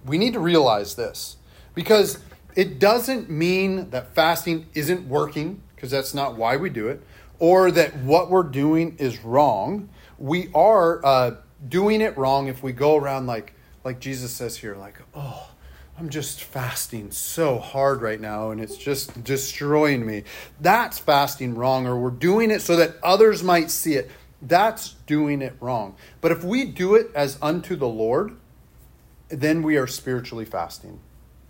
We 0.04 0.18
need 0.18 0.32
to 0.32 0.40
realize 0.40 0.94
this 0.94 1.36
because 1.74 2.18
it 2.56 2.78
doesn't 2.78 3.30
mean 3.30 3.90
that 3.90 4.14
fasting 4.14 4.66
isn't 4.74 5.06
working 5.06 5.62
because 5.74 5.90
that's 5.90 6.14
not 6.14 6.36
why 6.36 6.56
we 6.56 6.70
do 6.70 6.88
it 6.88 7.02
or 7.38 7.70
that 7.70 7.96
what 7.98 8.30
we're 8.30 8.42
doing 8.42 8.96
is 8.98 9.24
wrong. 9.24 9.88
We 10.18 10.50
are 10.54 11.04
uh, 11.04 11.36
doing 11.68 12.00
it 12.00 12.16
wrong 12.16 12.48
if 12.48 12.62
we 12.62 12.72
go 12.72 12.96
around 12.96 13.26
like 13.26 13.54
like 13.82 13.98
Jesus 13.98 14.30
says 14.30 14.58
here, 14.58 14.76
like, 14.76 15.00
oh, 15.14 15.48
I'm 15.98 16.10
just 16.10 16.42
fasting 16.42 17.10
so 17.10 17.58
hard 17.58 18.02
right 18.02 18.20
now 18.20 18.50
and 18.50 18.60
it's 18.60 18.76
just 18.76 19.24
destroying 19.24 20.04
me. 20.04 20.24
That's 20.60 20.98
fasting 20.98 21.54
wrong, 21.54 21.86
or 21.86 21.98
we're 21.98 22.10
doing 22.10 22.50
it 22.50 22.62
so 22.62 22.76
that 22.76 22.96
others 23.02 23.42
might 23.42 23.70
see 23.70 23.94
it. 23.94 24.10
That's 24.42 24.96
doing 25.10 25.42
it 25.42 25.56
wrong. 25.58 25.96
But 26.20 26.30
if 26.30 26.44
we 26.44 26.64
do 26.64 26.94
it 26.94 27.10
as 27.16 27.36
unto 27.42 27.74
the 27.74 27.88
Lord, 27.88 28.36
then 29.28 29.60
we 29.64 29.76
are 29.76 29.88
spiritually 29.88 30.44
fasting. 30.44 31.00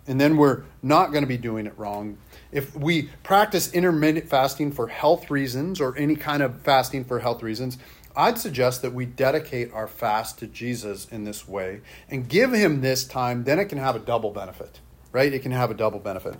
And 0.07 0.19
then 0.19 0.35
we're 0.35 0.63
not 0.81 1.11
going 1.11 1.21
to 1.21 1.27
be 1.27 1.37
doing 1.37 1.67
it 1.67 1.77
wrong. 1.77 2.17
If 2.51 2.75
we 2.75 3.11
practice 3.21 3.71
intermittent 3.71 4.27
fasting 4.27 4.71
for 4.71 4.87
health 4.87 5.29
reasons 5.29 5.79
or 5.79 5.95
any 5.95 6.15
kind 6.15 6.41
of 6.41 6.61
fasting 6.61 7.05
for 7.05 7.19
health 7.19 7.43
reasons, 7.43 7.77
I'd 8.15 8.39
suggest 8.39 8.81
that 8.81 8.93
we 8.93 9.05
dedicate 9.05 9.71
our 9.73 9.87
fast 9.87 10.39
to 10.39 10.47
Jesus 10.47 11.07
in 11.09 11.23
this 11.23 11.47
way 11.47 11.81
and 12.09 12.27
give 12.27 12.51
him 12.51 12.81
this 12.81 13.03
time, 13.03 13.43
then 13.43 13.59
it 13.59 13.65
can 13.65 13.77
have 13.77 13.95
a 13.95 13.99
double 13.99 14.31
benefit, 14.31 14.79
right? 15.11 15.31
It 15.31 15.43
can 15.43 15.51
have 15.51 15.69
a 15.69 15.75
double 15.75 15.99
benefit. 15.99 16.33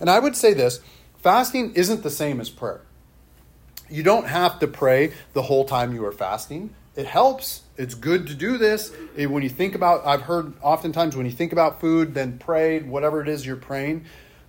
And 0.00 0.10
I 0.10 0.18
would 0.18 0.34
say 0.34 0.54
this 0.54 0.80
fasting 1.22 1.72
isn't 1.74 2.02
the 2.02 2.10
same 2.10 2.40
as 2.40 2.50
prayer. 2.50 2.80
You 3.90 4.02
don't 4.02 4.26
have 4.26 4.58
to 4.60 4.66
pray 4.66 5.12
the 5.32 5.42
whole 5.42 5.64
time 5.64 5.94
you 5.94 6.04
are 6.06 6.12
fasting. 6.12 6.74
It 6.96 7.06
helps. 7.06 7.62
It's 7.76 7.94
good 7.94 8.28
to 8.28 8.34
do 8.34 8.56
this. 8.56 8.92
When 9.16 9.42
you 9.42 9.48
think 9.48 9.74
about, 9.74 10.06
I've 10.06 10.22
heard 10.22 10.54
oftentimes 10.62 11.16
when 11.16 11.26
you 11.26 11.32
think 11.32 11.52
about 11.52 11.80
food, 11.80 12.14
then 12.14 12.38
pray, 12.38 12.80
whatever 12.80 13.20
it 13.20 13.28
is 13.28 13.44
you're 13.44 13.56
praying. 13.56 14.04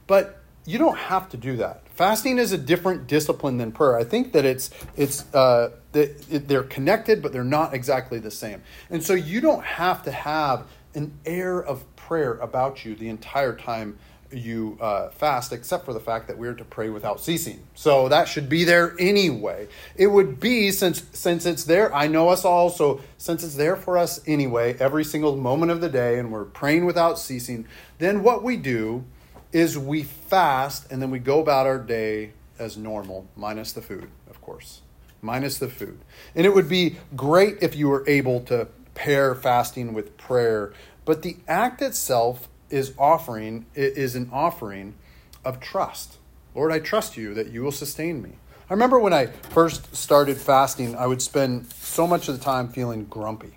But 0.05 0.41
you 0.65 0.77
don't 0.77 0.97
have 0.97 1.29
to 1.29 1.37
do 1.37 1.57
that. 1.57 1.87
Fasting 1.89 2.37
is 2.37 2.51
a 2.51 2.57
different 2.57 3.07
discipline 3.07 3.57
than 3.57 3.71
prayer. 3.71 3.97
I 3.97 4.03
think 4.03 4.33
that 4.33 4.45
it's 4.45 4.69
it's 4.95 5.33
uh, 5.33 5.71
they're 5.91 6.63
connected, 6.63 7.21
but 7.21 7.31
they're 7.31 7.43
not 7.43 7.73
exactly 7.73 8.19
the 8.19 8.31
same. 8.31 8.61
And 8.89 9.03
so 9.03 9.13
you 9.13 9.41
don't 9.41 9.63
have 9.63 10.03
to 10.03 10.11
have 10.11 10.67
an 10.93 11.17
air 11.25 11.63
of 11.63 11.83
prayer 11.95 12.33
about 12.33 12.85
you 12.85 12.95
the 12.95 13.09
entire 13.09 13.55
time 13.55 13.97
you 14.31 14.77
uh, 14.81 15.09
fast, 15.09 15.53
except 15.53 15.85
for 15.85 15.93
the 15.93 15.99
fact 15.99 16.27
that 16.27 16.37
we're 16.37 16.53
to 16.53 16.65
pray 16.65 16.89
without 16.89 17.19
ceasing. 17.19 17.59
So 17.75 18.09
that 18.09 18.27
should 18.27 18.49
be 18.49 18.63
there 18.63 18.95
anyway. 18.99 19.67
It 19.95 20.07
would 20.07 20.39
be 20.39 20.71
since 20.71 21.03
since 21.13 21.45
it's 21.45 21.65
there. 21.65 21.93
I 21.93 22.07
know 22.07 22.29
us 22.29 22.45
all, 22.45 22.69
so 22.69 23.01
since 23.17 23.43
it's 23.43 23.55
there 23.55 23.75
for 23.75 23.97
us 23.97 24.19
anyway, 24.27 24.75
every 24.79 25.03
single 25.03 25.35
moment 25.35 25.71
of 25.71 25.81
the 25.81 25.89
day, 25.89 26.19
and 26.19 26.31
we're 26.31 26.45
praying 26.45 26.85
without 26.85 27.19
ceasing. 27.19 27.67
Then 27.99 28.23
what 28.23 28.43
we 28.43 28.57
do 28.57 29.05
is 29.51 29.77
we 29.77 30.03
fast 30.03 30.91
and 30.91 31.01
then 31.01 31.11
we 31.11 31.19
go 31.19 31.39
about 31.39 31.65
our 31.65 31.79
day 31.79 32.33
as 32.59 32.77
normal, 32.77 33.27
minus 33.35 33.71
the 33.71 33.81
food, 33.81 34.09
of 34.29 34.41
course. 34.41 34.81
Minus 35.21 35.57
the 35.57 35.69
food. 35.69 35.99
And 36.35 36.45
it 36.45 36.53
would 36.53 36.69
be 36.69 36.97
great 37.15 37.57
if 37.61 37.75
you 37.75 37.87
were 37.87 38.03
able 38.07 38.41
to 38.41 38.67
pair 38.93 39.33
fasting 39.33 39.93
with 39.93 40.17
prayer, 40.17 40.73
but 41.03 41.21
the 41.21 41.37
act 41.47 41.81
itself 41.81 42.49
is 42.69 42.93
offering 42.97 43.65
is 43.75 44.15
an 44.15 44.29
offering 44.31 44.95
of 45.43 45.59
trust. 45.59 46.17
Lord, 46.53 46.71
I 46.71 46.79
trust 46.79 47.17
you 47.17 47.33
that 47.33 47.47
you 47.47 47.63
will 47.63 47.71
sustain 47.71 48.21
me. 48.21 48.31
I 48.69 48.73
remember 48.73 48.99
when 48.99 49.13
I 49.13 49.27
first 49.27 49.95
started 49.95 50.37
fasting, 50.37 50.95
I 50.95 51.05
would 51.05 51.21
spend 51.21 51.71
so 51.73 52.07
much 52.07 52.27
of 52.27 52.37
the 52.37 52.43
time 52.43 52.69
feeling 52.69 53.05
grumpy. 53.05 53.51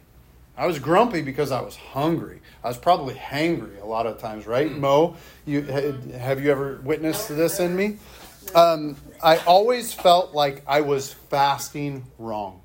I 0.57 0.67
was 0.67 0.79
grumpy 0.79 1.23
because 1.23 1.53
I 1.53 1.61
was 1.61 1.77
hungry. 1.77 2.41
I 2.65 2.69
was 2.69 2.77
probably 2.77 3.15
hangry 3.15 3.81
a 3.81 3.87
lot 3.87 4.07
of 4.07 4.19
times, 4.19 4.47
right? 4.47 4.71
Mo, 4.71 5.17
you 5.47 5.63
have 5.63 6.43
you 6.43 6.51
ever 6.51 6.81
witnessed 6.83 7.29
this 7.29 7.61
in 7.61 7.77
me? 7.77 7.97
Um, 8.55 8.97
I 9.23 9.37
always 9.39 9.93
felt 9.93 10.35
like 10.35 10.63
I 10.67 10.81
was 10.81 11.13
fasting 11.13 12.05
wrong, 12.19 12.61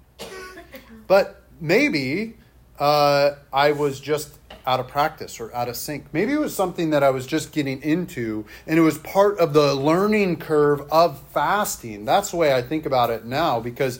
but 1.08 1.44
maybe 1.62 2.36
uh, 2.80 3.36
I 3.52 3.72
was 3.72 4.00
just 4.00 4.38
out 4.66 4.80
of 4.80 4.88
practice 4.88 5.40
or 5.40 5.54
out 5.54 5.68
of 5.68 5.76
sync. 5.76 6.06
Maybe 6.14 6.32
it 6.32 6.40
was 6.40 6.56
something 6.56 6.92
that 6.92 7.04
I 7.04 7.10
was 7.10 7.28
just 7.28 7.52
getting 7.52 7.82
into, 7.82 8.46
and 8.66 8.80
it 8.80 8.82
was 8.82 8.98
part 8.98 9.38
of 9.40 9.54
the 9.54 9.76
learning 9.76 10.38
curve 10.38 10.82
of 10.92 11.20
fasting. 11.34 12.06
That's 12.06 12.32
the 12.32 12.38
way 12.38 12.54
I 12.54 12.62
think 12.62 12.86
about 12.86 13.10
it 13.10 13.26
now 13.26 13.60
because 13.60 14.00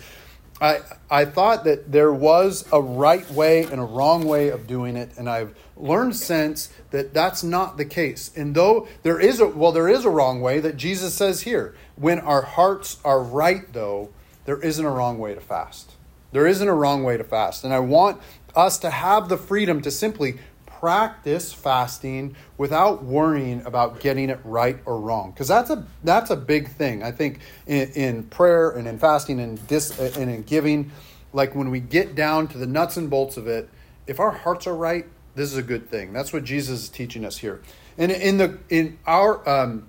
I, 0.62 0.80
I 1.12 1.26
thought 1.26 1.66
that 1.66 1.92
there 1.92 2.14
was 2.14 2.66
a 2.72 2.82
right 2.82 3.30
way 3.32 3.64
and 3.64 3.82
a 3.82 3.84
wrong 3.84 4.26
way 4.26 4.50
of 4.50 4.66
doing 4.66 4.96
it, 4.96 5.12
and 5.18 5.30
I've 5.30 5.54
learned 5.76 6.16
since 6.16 6.70
that 6.92 7.14
that's 7.14 7.44
not 7.44 7.76
the 7.76 7.86
case. 7.86 8.32
And 8.36 8.56
though 8.56 8.88
there 9.02 9.20
is 9.20 9.40
a 9.42 9.48
well, 9.48 9.74
there 9.74 9.90
is 9.90 10.06
a 10.06 10.10
wrong 10.10 10.40
way 10.42 10.60
that 10.62 10.78
Jesus 10.78 11.14
says 11.14 11.42
here. 11.42 11.76
When 11.96 12.20
our 12.20 12.44
hearts 12.44 13.00
are 13.04 13.22
right, 13.22 13.72
though, 13.74 14.12
there 14.46 14.62
isn't 14.62 14.86
a 14.86 14.90
wrong 14.90 15.20
way 15.20 15.36
to 15.36 15.42
fast. 15.42 15.94
There 16.32 16.48
isn't 16.48 16.68
a 16.68 16.74
wrong 16.74 17.04
way 17.04 17.18
to 17.18 17.24
fast, 17.24 17.64
and 17.64 17.74
I 17.74 17.80
want 17.80 18.22
us 18.56 18.78
to 18.80 18.90
have 18.90 19.30
the 19.30 19.38
freedom 19.38 19.82
to 19.82 19.92
simply 19.92 20.40
practice 20.84 21.54
fasting 21.54 22.36
without 22.58 23.04
worrying 23.04 23.66
about 23.66 24.02
getting 24.02 24.30
it 24.30 24.40
right 24.44 24.78
or 24.86 25.00
wrong. 25.00 25.32
Because 25.32 25.48
that's 25.48 25.70
a 25.70 25.86
that's 26.04 26.30
a 26.30 26.36
big 26.36 26.70
thing. 26.70 27.04
I 27.04 27.12
think 27.12 27.40
in, 27.66 27.90
in 27.92 28.24
prayer 28.24 28.72
and 28.72 28.86
in 28.86 29.00
fasting 29.00 29.40
and 29.40 29.66
dis, 29.68 29.98
and 29.98 30.30
in 30.30 30.44
giving 30.44 30.92
like 31.32 31.56
when 31.56 31.72
we 31.72 31.80
get 31.80 32.16
down 32.16 32.48
to 32.50 32.58
the 32.58 32.68
nuts 32.68 32.98
and 32.98 33.10
bolts 33.10 33.38
of 33.38 33.48
it 33.48 33.70
if 34.08 34.20
our 34.20 34.32
hearts 34.32 34.68
are 34.68 34.76
right 34.76 35.06
this 35.36 35.52
is 35.52 35.58
a 35.58 35.64
good 35.64 35.90
thing. 35.90 36.12
That's 36.12 36.34
what 36.34 36.44
jesus 36.44 36.84
is 36.84 36.90
teaching 36.90 37.24
us 37.24 37.38
here. 37.38 37.62
And 37.98 38.12
in 38.12 38.38
the 38.38 38.60
in 38.70 39.00
our 39.08 39.48
um, 39.48 39.88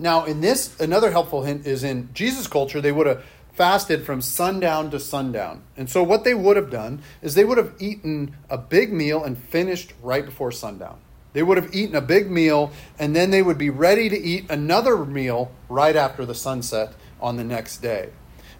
now 0.00 0.24
in 0.24 0.40
this 0.40 0.78
another 0.80 1.10
helpful 1.10 1.42
hint 1.42 1.66
is 1.66 1.84
in 1.84 2.08
jesus 2.12 2.46
culture 2.46 2.80
they 2.80 2.92
would 2.92 3.06
have 3.06 3.24
fasted 3.58 4.06
from 4.06 4.22
sundown 4.22 4.88
to 4.88 5.00
sundown. 5.00 5.60
And 5.76 5.90
so, 5.90 6.00
what 6.04 6.22
they 6.22 6.32
would 6.32 6.56
have 6.56 6.70
done 6.70 7.02
is 7.20 7.34
they 7.34 7.44
would 7.44 7.58
have 7.58 7.74
eaten 7.80 8.36
a 8.48 8.56
big 8.56 8.92
meal 8.92 9.24
and 9.24 9.36
finished 9.36 9.92
right 10.00 10.24
before 10.24 10.52
sundown. 10.52 11.00
They 11.32 11.42
would 11.42 11.56
have 11.56 11.74
eaten 11.74 11.96
a 11.96 12.00
big 12.00 12.30
meal 12.30 12.70
and 13.00 13.16
then 13.16 13.32
they 13.32 13.42
would 13.42 13.58
be 13.58 13.68
ready 13.68 14.08
to 14.08 14.16
eat 14.16 14.48
another 14.48 15.04
meal 15.04 15.50
right 15.68 15.96
after 15.96 16.24
the 16.24 16.36
sunset 16.36 16.94
on 17.20 17.36
the 17.36 17.42
next 17.42 17.78
day. 17.78 18.10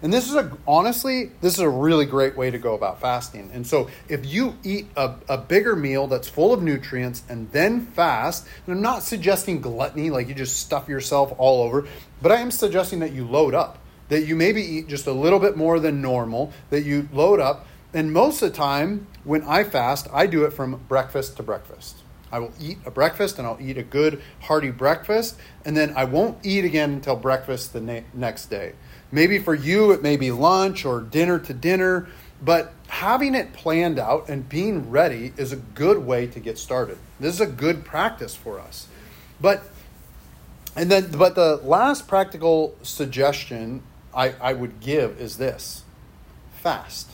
And 0.01 0.11
this 0.11 0.29
is 0.29 0.35
a 0.35 0.51
honestly, 0.67 1.31
this 1.39 1.53
is 1.53 1.59
a 1.59 1.69
really 1.69 2.05
great 2.05 2.35
way 2.35 2.51
to 2.51 2.57
go 2.57 2.73
about 2.75 2.99
fasting. 2.99 3.51
And 3.53 3.65
so, 3.65 3.89
if 4.09 4.25
you 4.25 4.57
eat 4.65 4.87
a, 4.97 5.15
a 5.29 5.37
bigger 5.37 5.77
meal 5.77 6.07
that's 6.07 6.27
full 6.27 6.53
of 6.53 6.61
nutrients 6.61 7.23
and 7.29 7.49
then 7.53 7.85
fast, 7.85 8.45
and 8.65 8.75
I'm 8.75 8.81
not 8.81 9.03
suggesting 9.03 9.61
gluttony, 9.61 10.09
like 10.09 10.27
you 10.27 10.35
just 10.35 10.59
stuff 10.59 10.89
yourself 10.89 11.33
all 11.37 11.63
over, 11.63 11.87
but 12.21 12.33
I 12.33 12.41
am 12.41 12.51
suggesting 12.51 12.99
that 12.99 13.13
you 13.13 13.25
load 13.25 13.53
up 13.53 13.77
that 14.09 14.25
you 14.25 14.35
maybe 14.35 14.61
eat 14.61 14.87
just 14.87 15.07
a 15.07 15.13
little 15.13 15.39
bit 15.39 15.55
more 15.55 15.79
than 15.79 16.01
normal, 16.01 16.51
that 16.69 16.83
you 16.83 17.07
load 17.13 17.39
up. 17.39 17.65
And 17.93 18.11
most 18.11 18.41
of 18.41 18.51
the 18.51 18.57
time, 18.57 19.07
when 19.23 19.43
I 19.43 19.63
fast, 19.63 20.07
I 20.11 20.27
do 20.27 20.43
it 20.43 20.51
from 20.51 20.81
breakfast 20.87 21.37
to 21.37 21.43
breakfast. 21.43 21.97
I 22.31 22.39
will 22.39 22.53
eat 22.59 22.77
a 22.85 22.91
breakfast 22.91 23.39
and 23.39 23.47
I'll 23.47 23.57
eat 23.59 23.77
a 23.77 23.83
good 23.83 24.21
hearty 24.41 24.69
breakfast, 24.69 25.37
and 25.65 25.75
then 25.75 25.93
I 25.95 26.03
won't 26.03 26.37
eat 26.43 26.65
again 26.65 26.91
until 26.91 27.15
breakfast 27.15 27.73
the 27.73 27.81
na- 27.81 28.01
next 28.13 28.47
day. 28.47 28.73
Maybe 29.11 29.39
for 29.39 29.55
you, 29.55 29.91
it 29.91 30.03
may 30.03 30.17
be 30.17 30.29
lunch 30.31 30.85
or 30.85 31.01
dinner 31.01 31.39
to 31.39 31.53
dinner, 31.53 32.07
but 32.41 32.73
having 32.87 33.35
it 33.35 33.53
planned 33.53 33.99
out 33.99 34.29
and 34.29 34.47
being 34.47 34.91
ready 34.91 35.33
is 35.37 35.51
a 35.51 35.55
good 35.55 36.05
way 36.05 36.27
to 36.27 36.39
get 36.39 36.57
started. 36.57 36.97
This 37.19 37.35
is 37.35 37.41
a 37.41 37.47
good 37.47 37.83
practice 37.83 38.35
for 38.35 38.59
us. 38.59 38.87
But 39.41 39.63
and 40.75 40.89
then 40.91 41.11
but 41.11 41.35
the 41.35 41.57
last 41.57 42.07
practical 42.07 42.75
suggestion 42.83 43.81
I, 44.19 44.35
I 44.41 44.53
would 44.53 44.81
give 44.81 45.21
is 45.21 45.37
this 45.37 45.83
fast. 46.51 47.11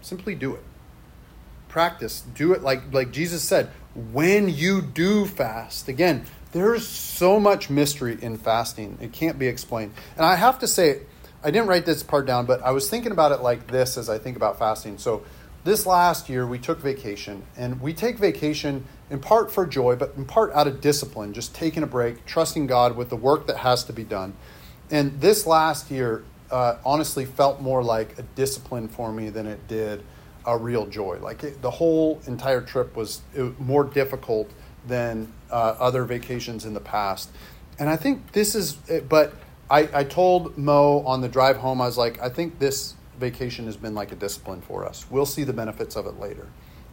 Simply 0.00 0.34
do 0.34 0.54
it. 0.54 0.62
Practice. 1.68 2.22
Do 2.34 2.54
it 2.54 2.62
like, 2.62 2.90
like 2.90 3.12
Jesus 3.12 3.42
said. 3.42 3.70
When 3.94 4.48
you 4.48 4.80
do 4.80 5.26
fast, 5.26 5.88
again, 5.88 6.24
there's 6.52 6.88
so 6.88 7.38
much 7.38 7.68
mystery 7.68 8.16
in 8.22 8.38
fasting. 8.38 8.96
It 8.98 9.12
can't 9.12 9.38
be 9.38 9.46
explained. 9.46 9.92
And 10.16 10.24
I 10.24 10.36
have 10.36 10.58
to 10.60 10.66
say, 10.66 11.02
I 11.42 11.50
didn't 11.50 11.68
write 11.68 11.84
this 11.84 12.02
part 12.02 12.24
down, 12.24 12.46
but 12.46 12.62
I 12.62 12.70
was 12.70 12.88
thinking 12.88 13.12
about 13.12 13.32
it 13.32 13.42
like 13.42 13.66
this 13.66 13.98
as 13.98 14.08
I 14.08 14.16
think 14.18 14.36
about 14.36 14.58
fasting. 14.58 14.96
So, 14.96 15.22
this 15.64 15.86
last 15.86 16.28
year, 16.28 16.46
we 16.46 16.58
took 16.58 16.80
vacation, 16.80 17.42
and 17.56 17.80
we 17.80 17.94
take 17.94 18.18
vacation 18.18 18.84
in 19.08 19.18
part 19.18 19.50
for 19.50 19.66
joy, 19.66 19.96
but 19.96 20.12
in 20.14 20.26
part 20.26 20.52
out 20.52 20.66
of 20.66 20.82
discipline, 20.82 21.32
just 21.32 21.54
taking 21.54 21.82
a 21.82 21.86
break, 21.86 22.26
trusting 22.26 22.66
God 22.66 22.96
with 22.98 23.08
the 23.08 23.16
work 23.16 23.46
that 23.46 23.58
has 23.58 23.82
to 23.84 23.92
be 23.94 24.04
done. 24.04 24.34
And 24.90 25.20
this 25.20 25.46
last 25.46 25.90
year, 25.90 26.24
uh, 26.50 26.76
honestly, 26.84 27.24
felt 27.24 27.60
more 27.60 27.82
like 27.82 28.18
a 28.18 28.22
discipline 28.22 28.88
for 28.88 29.12
me 29.12 29.30
than 29.30 29.46
it 29.46 29.66
did 29.66 30.04
a 30.46 30.56
real 30.56 30.86
joy. 30.86 31.18
Like 31.20 31.42
it, 31.42 31.62
the 31.62 31.70
whole 31.70 32.20
entire 32.26 32.60
trip 32.60 32.96
was 32.96 33.22
more 33.58 33.84
difficult 33.84 34.50
than 34.86 35.32
uh, 35.50 35.76
other 35.78 36.04
vacations 36.04 36.64
in 36.64 36.74
the 36.74 36.80
past. 36.80 37.30
And 37.78 37.88
I 37.88 37.96
think 37.96 38.32
this 38.32 38.54
is, 38.54 38.74
but 39.08 39.34
I, 39.70 39.88
I 39.92 40.04
told 40.04 40.56
Mo 40.58 41.00
on 41.06 41.22
the 41.22 41.28
drive 41.28 41.56
home, 41.56 41.80
I 41.80 41.86
was 41.86 41.98
like, 41.98 42.20
I 42.20 42.28
think 42.28 42.58
this 42.58 42.94
vacation 43.18 43.64
has 43.66 43.76
been 43.76 43.94
like 43.94 44.12
a 44.12 44.16
discipline 44.16 44.60
for 44.60 44.84
us. 44.84 45.06
We'll 45.10 45.26
see 45.26 45.44
the 45.44 45.52
benefits 45.52 45.96
of 45.96 46.06
it 46.06 46.18
later. 46.20 46.46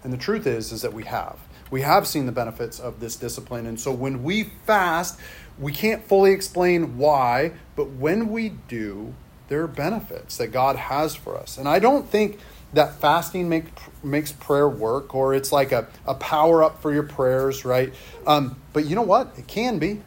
And 0.04 0.14
the 0.14 0.18
truth 0.18 0.48
is, 0.48 0.72
is 0.72 0.82
that 0.82 0.94
we 0.94 1.04
have. 1.04 1.38
We 1.72 1.82
have 1.82 2.06
seen 2.06 2.28
the 2.28 2.32
benefits 2.32 2.80
of 2.80 3.00
this 3.00 3.16
discipline. 3.16 3.66
And 3.66 3.80
so 3.80 3.92
when 3.92 4.24
we 4.24 4.44
fast, 4.66 5.20
we 5.58 5.72
can't 5.72 6.04
fully 6.04 6.32
explain 6.32 6.98
why, 6.98 7.54
but 7.76 7.90
when 7.92 8.30
we 8.30 8.50
do, 8.50 9.16
there 9.48 9.64
are 9.64 9.68
benefits 9.68 10.38
that 10.38 10.48
God 10.48 10.76
has 10.76 11.16
for 11.16 11.38
us. 11.38 11.58
And 11.58 11.68
I 11.68 11.80
don't 11.80 12.08
think 12.08 12.40
that 12.74 12.96
fasting 13.02 13.50
make, 13.50 13.66
makes 14.04 14.32
prayer 14.32 14.70
work 14.70 15.14
or 15.16 15.34
it's 15.34 15.52
like 15.52 15.72
a, 15.72 15.88
a 16.06 16.14
power 16.16 16.64
up 16.64 16.82
for 16.82 16.94
your 16.94 17.04
prayers, 17.04 17.66
right? 17.66 17.94
Um, 18.28 18.62
but 18.74 18.86
you 18.86 18.96
know 18.96 19.02
what? 19.02 19.34
It 19.38 19.48
can 19.48 19.80
be. 19.80 20.02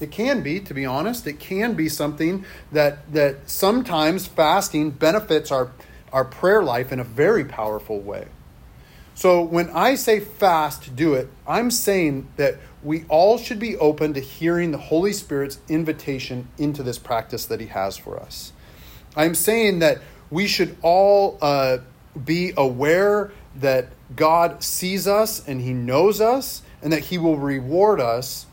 It 0.00 0.10
can 0.10 0.42
be, 0.42 0.60
to 0.60 0.72
be 0.72 0.86
honest, 0.86 1.26
it 1.26 1.38
can 1.38 1.74
be 1.74 1.88
something 1.88 2.46
that 2.72 3.12
that 3.12 3.50
sometimes 3.50 4.26
fasting 4.26 4.92
benefits 4.92 5.52
our 5.52 5.72
our 6.10 6.24
prayer 6.24 6.62
life 6.62 6.90
in 6.90 6.98
a 6.98 7.04
very 7.04 7.44
powerful 7.44 8.00
way. 8.00 8.26
So 9.20 9.42
when 9.42 9.68
I 9.74 9.96
say 9.96 10.18
fast, 10.18 10.96
do 10.96 11.12
it, 11.12 11.28
I'm 11.46 11.70
saying 11.70 12.28
that 12.36 12.54
we 12.82 13.04
all 13.10 13.36
should 13.36 13.58
be 13.58 13.76
open 13.76 14.14
to 14.14 14.20
hearing 14.20 14.70
the 14.70 14.78
Holy 14.78 15.12
Spirit's 15.12 15.58
invitation 15.68 16.48
into 16.56 16.82
this 16.82 16.96
practice 16.96 17.44
that 17.44 17.60
He 17.60 17.66
has 17.66 17.98
for 17.98 18.18
us. 18.18 18.54
I'm 19.14 19.34
saying 19.34 19.80
that 19.80 19.98
we 20.30 20.46
should 20.46 20.74
all 20.80 21.36
uh, 21.42 21.80
be 22.24 22.54
aware 22.56 23.30
that 23.56 23.88
God 24.16 24.62
sees 24.62 25.06
us 25.06 25.46
and 25.46 25.60
He 25.60 25.74
knows 25.74 26.22
us 26.22 26.62
and 26.80 26.90
that 26.90 27.00
He 27.00 27.18
will 27.18 27.36
reward 27.36 28.00
us. 28.00 28.46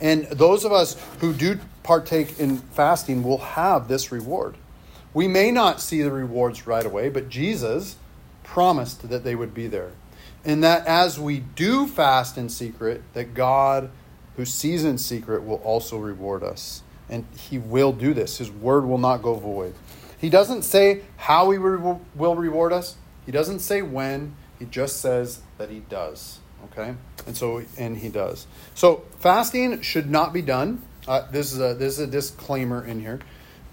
And 0.00 0.26
those 0.26 0.64
of 0.64 0.70
us 0.70 0.96
who 1.18 1.32
do 1.32 1.58
partake 1.82 2.38
in 2.38 2.58
fasting 2.58 3.24
will 3.24 3.38
have 3.38 3.88
this 3.88 4.12
reward. 4.12 4.54
We 5.12 5.26
may 5.26 5.50
not 5.50 5.80
see 5.80 6.00
the 6.00 6.12
rewards 6.12 6.64
right 6.64 6.86
away, 6.86 7.08
but 7.08 7.28
Jesus 7.28 7.96
promised 8.44 9.08
that 9.08 9.24
they 9.24 9.34
would 9.34 9.52
be 9.52 9.66
there. 9.66 9.90
And 10.44 10.62
that 10.62 10.86
as 10.86 11.18
we 11.18 11.40
do 11.40 11.86
fast 11.86 12.38
in 12.38 12.48
secret, 12.48 13.02
that 13.14 13.34
God, 13.34 13.90
who 14.36 14.44
sees 14.44 14.84
in 14.84 14.98
secret, 14.98 15.42
will 15.42 15.56
also 15.56 15.98
reward 15.98 16.42
us. 16.42 16.82
And 17.08 17.24
He 17.36 17.58
will 17.58 17.92
do 17.92 18.14
this. 18.14 18.38
His 18.38 18.50
word 18.50 18.84
will 18.84 18.98
not 18.98 19.22
go 19.22 19.34
void. 19.34 19.74
He 20.18 20.30
doesn't 20.30 20.62
say 20.62 21.02
how 21.16 21.50
He 21.50 21.58
will 21.58 22.00
reward 22.36 22.72
us, 22.72 22.96
He 23.26 23.32
doesn't 23.32 23.60
say 23.60 23.82
when. 23.82 24.36
He 24.58 24.66
just 24.66 25.00
says 25.00 25.40
that 25.58 25.70
He 25.70 25.80
does. 25.80 26.38
Okay? 26.66 26.94
And 27.26 27.36
so, 27.36 27.62
and 27.76 27.96
He 27.96 28.08
does. 28.08 28.46
So, 28.74 29.04
fasting 29.18 29.80
should 29.80 30.10
not 30.10 30.32
be 30.32 30.42
done. 30.42 30.82
Uh, 31.08 31.26
this, 31.30 31.52
is 31.52 31.60
a, 31.60 31.74
this 31.74 31.94
is 31.94 32.00
a 32.00 32.06
disclaimer 32.06 32.84
in 32.84 33.00
here. 33.00 33.20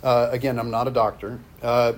Uh, 0.04 0.30
again, 0.32 0.58
I'm 0.58 0.72
not 0.72 0.88
a 0.88 0.92
doctor. 0.92 1.40
Uh, 1.62 1.94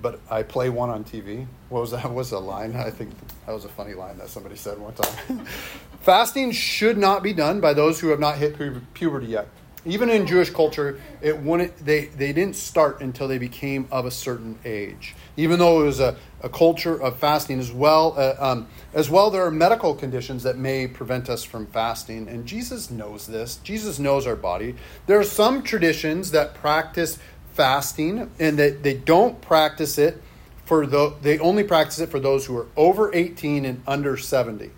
but 0.00 0.20
I 0.30 0.42
play 0.42 0.68
one 0.70 0.90
on 0.90 1.04
TV. 1.04 1.46
What 1.74 1.80
was 1.80 1.90
that? 1.90 2.08
Was 2.12 2.30
a 2.30 2.38
line? 2.38 2.76
I 2.76 2.90
think 2.90 3.10
that 3.46 3.52
was 3.52 3.64
a 3.64 3.68
funny 3.68 3.94
line 3.94 4.16
that 4.18 4.28
somebody 4.28 4.54
said 4.54 4.78
one 4.78 4.94
time. 4.94 5.44
Fasting 6.02 6.52
should 6.52 6.96
not 6.96 7.20
be 7.20 7.32
done 7.32 7.60
by 7.60 7.74
those 7.74 7.98
who 7.98 8.10
have 8.10 8.20
not 8.20 8.38
hit 8.38 8.56
pu- 8.56 8.80
puberty 8.94 9.26
yet. 9.26 9.48
Even 9.84 10.08
in 10.08 10.24
Jewish 10.24 10.50
culture, 10.50 11.00
it 11.20 11.36
wouldn't, 11.36 11.76
they, 11.84 12.06
they 12.06 12.32
didn't 12.32 12.54
start 12.54 13.00
until 13.00 13.26
they 13.26 13.38
became 13.38 13.88
of 13.90 14.06
a 14.06 14.10
certain 14.12 14.56
age. 14.64 15.16
Even 15.36 15.58
though 15.58 15.82
it 15.82 15.86
was 15.86 15.98
a, 15.98 16.14
a 16.44 16.48
culture 16.48 17.02
of 17.02 17.18
fasting 17.18 17.58
as 17.58 17.72
well, 17.72 18.14
uh, 18.16 18.36
um, 18.38 18.68
as 18.92 19.10
well, 19.10 19.28
there 19.32 19.44
are 19.44 19.50
medical 19.50 19.96
conditions 19.96 20.44
that 20.44 20.56
may 20.56 20.86
prevent 20.86 21.28
us 21.28 21.42
from 21.42 21.66
fasting. 21.66 22.28
And 22.28 22.46
Jesus 22.46 22.88
knows 22.88 23.26
this. 23.26 23.56
Jesus 23.64 23.98
knows 23.98 24.28
our 24.28 24.36
body. 24.36 24.76
There 25.06 25.18
are 25.18 25.24
some 25.24 25.64
traditions 25.64 26.30
that 26.30 26.54
practice 26.54 27.18
fasting 27.54 28.30
and 28.38 28.58
that 28.60 28.84
they 28.84 28.94
don't 28.94 29.40
practice 29.40 29.98
it 29.98 30.22
for 30.64 30.86
the, 30.86 31.14
they 31.22 31.38
only 31.38 31.64
practice 31.64 31.98
it 31.98 32.10
for 32.10 32.20
those 32.20 32.46
who 32.46 32.56
are 32.56 32.66
over 32.76 33.14
18 33.14 33.64
and 33.64 33.82
under 33.86 34.16
70 34.16 34.70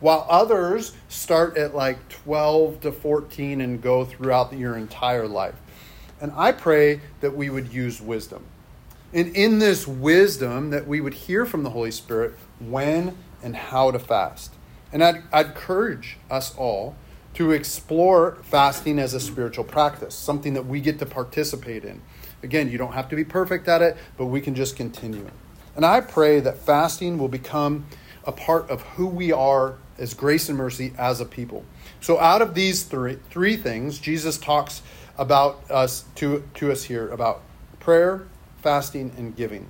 while 0.00 0.26
others 0.28 0.94
start 1.08 1.56
at 1.56 1.74
like 1.74 2.08
12 2.08 2.80
to 2.80 2.90
14 2.90 3.60
and 3.60 3.80
go 3.80 4.04
throughout 4.04 4.52
your 4.52 4.76
entire 4.76 5.28
life. 5.28 5.54
And 6.20 6.32
i 6.36 6.52
pray 6.52 7.00
that 7.20 7.36
we 7.36 7.48
would 7.48 7.72
use 7.72 8.00
wisdom. 8.00 8.44
And 9.12 9.34
in 9.36 9.58
this 9.58 9.86
wisdom 9.86 10.70
that 10.70 10.86
we 10.86 11.00
would 11.00 11.14
hear 11.14 11.46
from 11.46 11.62
the 11.62 11.70
holy 11.70 11.90
spirit 11.90 12.34
when 12.58 13.16
and 13.42 13.56
how 13.56 13.90
to 13.90 13.98
fast. 13.98 14.54
And 14.92 15.04
i'd, 15.04 15.22
I'd 15.32 15.46
encourage 15.46 16.18
us 16.30 16.54
all 16.56 16.96
to 17.34 17.52
explore 17.52 18.38
fasting 18.42 18.98
as 18.98 19.14
a 19.14 19.20
spiritual 19.20 19.64
practice 19.64 20.14
something 20.14 20.54
that 20.54 20.66
we 20.66 20.80
get 20.80 20.98
to 20.98 21.06
participate 21.06 21.84
in 21.84 22.02
Again, 22.42 22.70
you 22.70 22.78
don't 22.78 22.92
have 22.92 23.08
to 23.10 23.16
be 23.16 23.24
perfect 23.24 23.68
at 23.68 23.82
it, 23.82 23.96
but 24.16 24.26
we 24.26 24.40
can 24.40 24.54
just 24.54 24.76
continue. 24.76 25.28
And 25.76 25.84
I 25.84 26.00
pray 26.00 26.40
that 26.40 26.58
fasting 26.58 27.18
will 27.18 27.28
become 27.28 27.86
a 28.24 28.32
part 28.32 28.68
of 28.70 28.82
who 28.82 29.06
we 29.06 29.32
are 29.32 29.76
as 29.98 30.14
grace 30.14 30.48
and 30.48 30.56
mercy 30.56 30.92
as 30.98 31.20
a 31.20 31.24
people. 31.24 31.64
So 32.00 32.18
out 32.18 32.42
of 32.42 32.54
these 32.54 32.82
three 32.84 33.18
three 33.30 33.56
things, 33.56 33.98
Jesus 33.98 34.38
talks 34.38 34.82
about 35.18 35.70
us 35.70 36.04
to, 36.16 36.42
to 36.54 36.72
us 36.72 36.84
here 36.84 37.08
about 37.08 37.42
prayer, 37.78 38.26
fasting, 38.62 39.12
and 39.16 39.36
giving. 39.36 39.66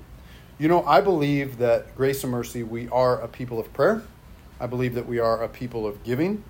You 0.59 0.68
know, 0.68 0.85
I 0.85 1.00
believe 1.00 1.59
that 1.59 1.96
grace 1.96 2.22
and 2.22 2.30
mercy, 2.30 2.62
we 2.62 2.88
are 2.88 3.20
a 3.20 3.26
people 3.26 3.59
of 3.59 3.72
prayer. 3.72 4.02
I 4.61 4.66
believe 4.66 4.94
that 4.94 5.06
we 5.06 5.18
are 5.18 5.42
a 5.42 5.48
people 5.48 5.87
of 5.87 6.04
giving 6.04 6.44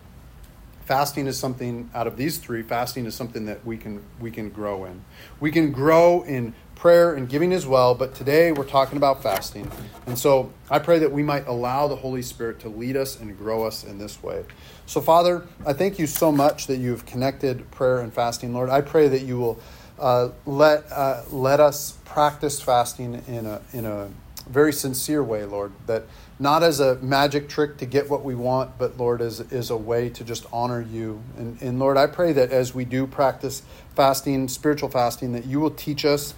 fasting 0.90 1.29
is 1.29 1.38
something 1.38 1.88
out 1.94 2.09
of 2.09 2.16
these 2.16 2.38
three 2.38 2.62
fasting 2.62 3.07
is 3.07 3.14
something 3.14 3.46
that 3.46 3.64
we 3.64 3.76
can 3.76 4.03
we 4.18 4.29
can 4.29 4.50
grow 4.50 4.85
in. 4.87 5.05
We 5.38 5.53
can 5.53 5.70
grow 5.70 6.22
in 6.22 6.53
prayer 6.74 7.14
and 7.14 7.29
giving 7.29 7.53
as 7.53 7.64
well 7.64 7.94
but 7.94 8.12
today 8.12 8.50
we're 8.50 8.64
talking 8.64 8.96
about 8.96 9.22
fasting. 9.22 9.70
And 10.07 10.18
so 10.18 10.53
i 10.68 10.81
pray 10.81 10.98
that 10.98 11.12
we 11.12 11.22
might 11.22 11.46
allow 11.46 11.87
the 11.87 11.94
holy 11.94 12.22
spirit 12.22 12.59
to 12.61 12.68
lead 12.68 12.96
us 12.96 13.20
and 13.20 13.38
grow 13.38 13.68
us 13.68 13.85
in 13.85 13.98
this 13.98 14.20
way. 14.20 14.44
So 14.87 15.00
father 15.00 15.46
i 15.64 15.72
thank 15.72 16.00
you 16.00 16.09
so 16.09 16.33
much 16.33 16.66
that 16.66 16.79
you've 16.79 17.07
connected 17.07 17.70
prayer 17.70 18.00
and 18.00 18.12
fasting 18.12 18.53
lord. 18.53 18.68
I 18.68 18.81
pray 18.81 19.07
that 19.07 19.22
you 19.22 19.38
will 19.38 19.61
uh, 19.96 20.31
let 20.44 20.90
uh, 20.90 21.22
let 21.31 21.61
us 21.61 21.98
practice 22.05 22.61
fasting 22.61 23.22
in 23.29 23.46
a 23.46 23.61
in 23.72 23.85
a 23.85 24.09
very 24.50 24.72
sincere 24.72 25.22
way 25.22 25.44
lord 25.44 25.72
that 25.86 26.04
not 26.40 26.62
as 26.62 26.80
a 26.80 26.94
magic 26.96 27.50
trick 27.50 27.76
to 27.76 27.86
get 27.86 28.08
what 28.08 28.24
we 28.24 28.34
want, 28.34 28.78
but 28.78 28.96
Lord, 28.96 29.20
as 29.20 29.40
is 29.52 29.68
a 29.68 29.76
way 29.76 30.08
to 30.08 30.24
just 30.24 30.46
honor 30.50 30.80
you. 30.80 31.22
And, 31.36 31.60
and 31.60 31.78
Lord, 31.78 31.98
I 31.98 32.06
pray 32.06 32.32
that 32.32 32.50
as 32.50 32.74
we 32.74 32.86
do 32.86 33.06
practice 33.06 33.62
fasting, 33.94 34.48
spiritual 34.48 34.88
fasting, 34.88 35.32
that 35.34 35.44
you 35.44 35.60
will 35.60 35.70
teach 35.70 36.06
us 36.06 36.32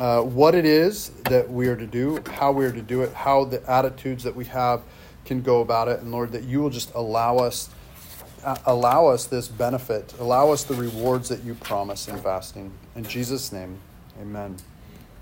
uh, 0.00 0.22
what 0.22 0.54
it 0.54 0.64
is 0.64 1.10
that 1.28 1.50
we 1.50 1.68
are 1.68 1.76
to 1.76 1.86
do, 1.86 2.18
how 2.32 2.50
we 2.50 2.64
are 2.64 2.72
to 2.72 2.80
do 2.80 3.02
it, 3.02 3.12
how 3.12 3.44
the 3.44 3.62
attitudes 3.70 4.24
that 4.24 4.34
we 4.34 4.46
have 4.46 4.80
can 5.26 5.42
go 5.42 5.60
about 5.60 5.86
it, 5.86 6.00
and 6.00 6.10
Lord, 6.10 6.32
that 6.32 6.44
you 6.44 6.62
will 6.62 6.70
just 6.70 6.92
allow 6.94 7.36
us. 7.36 7.68
Uh, 8.42 8.56
allow 8.66 9.06
us 9.06 9.26
this 9.26 9.46
benefit. 9.46 10.12
Allow 10.18 10.50
us 10.50 10.64
the 10.64 10.74
rewards 10.74 11.28
that 11.28 11.44
you 11.44 11.54
promise 11.54 12.08
in 12.08 12.18
fasting. 12.18 12.72
In 12.96 13.04
Jesus' 13.04 13.52
name, 13.52 13.78
amen. 14.20 14.56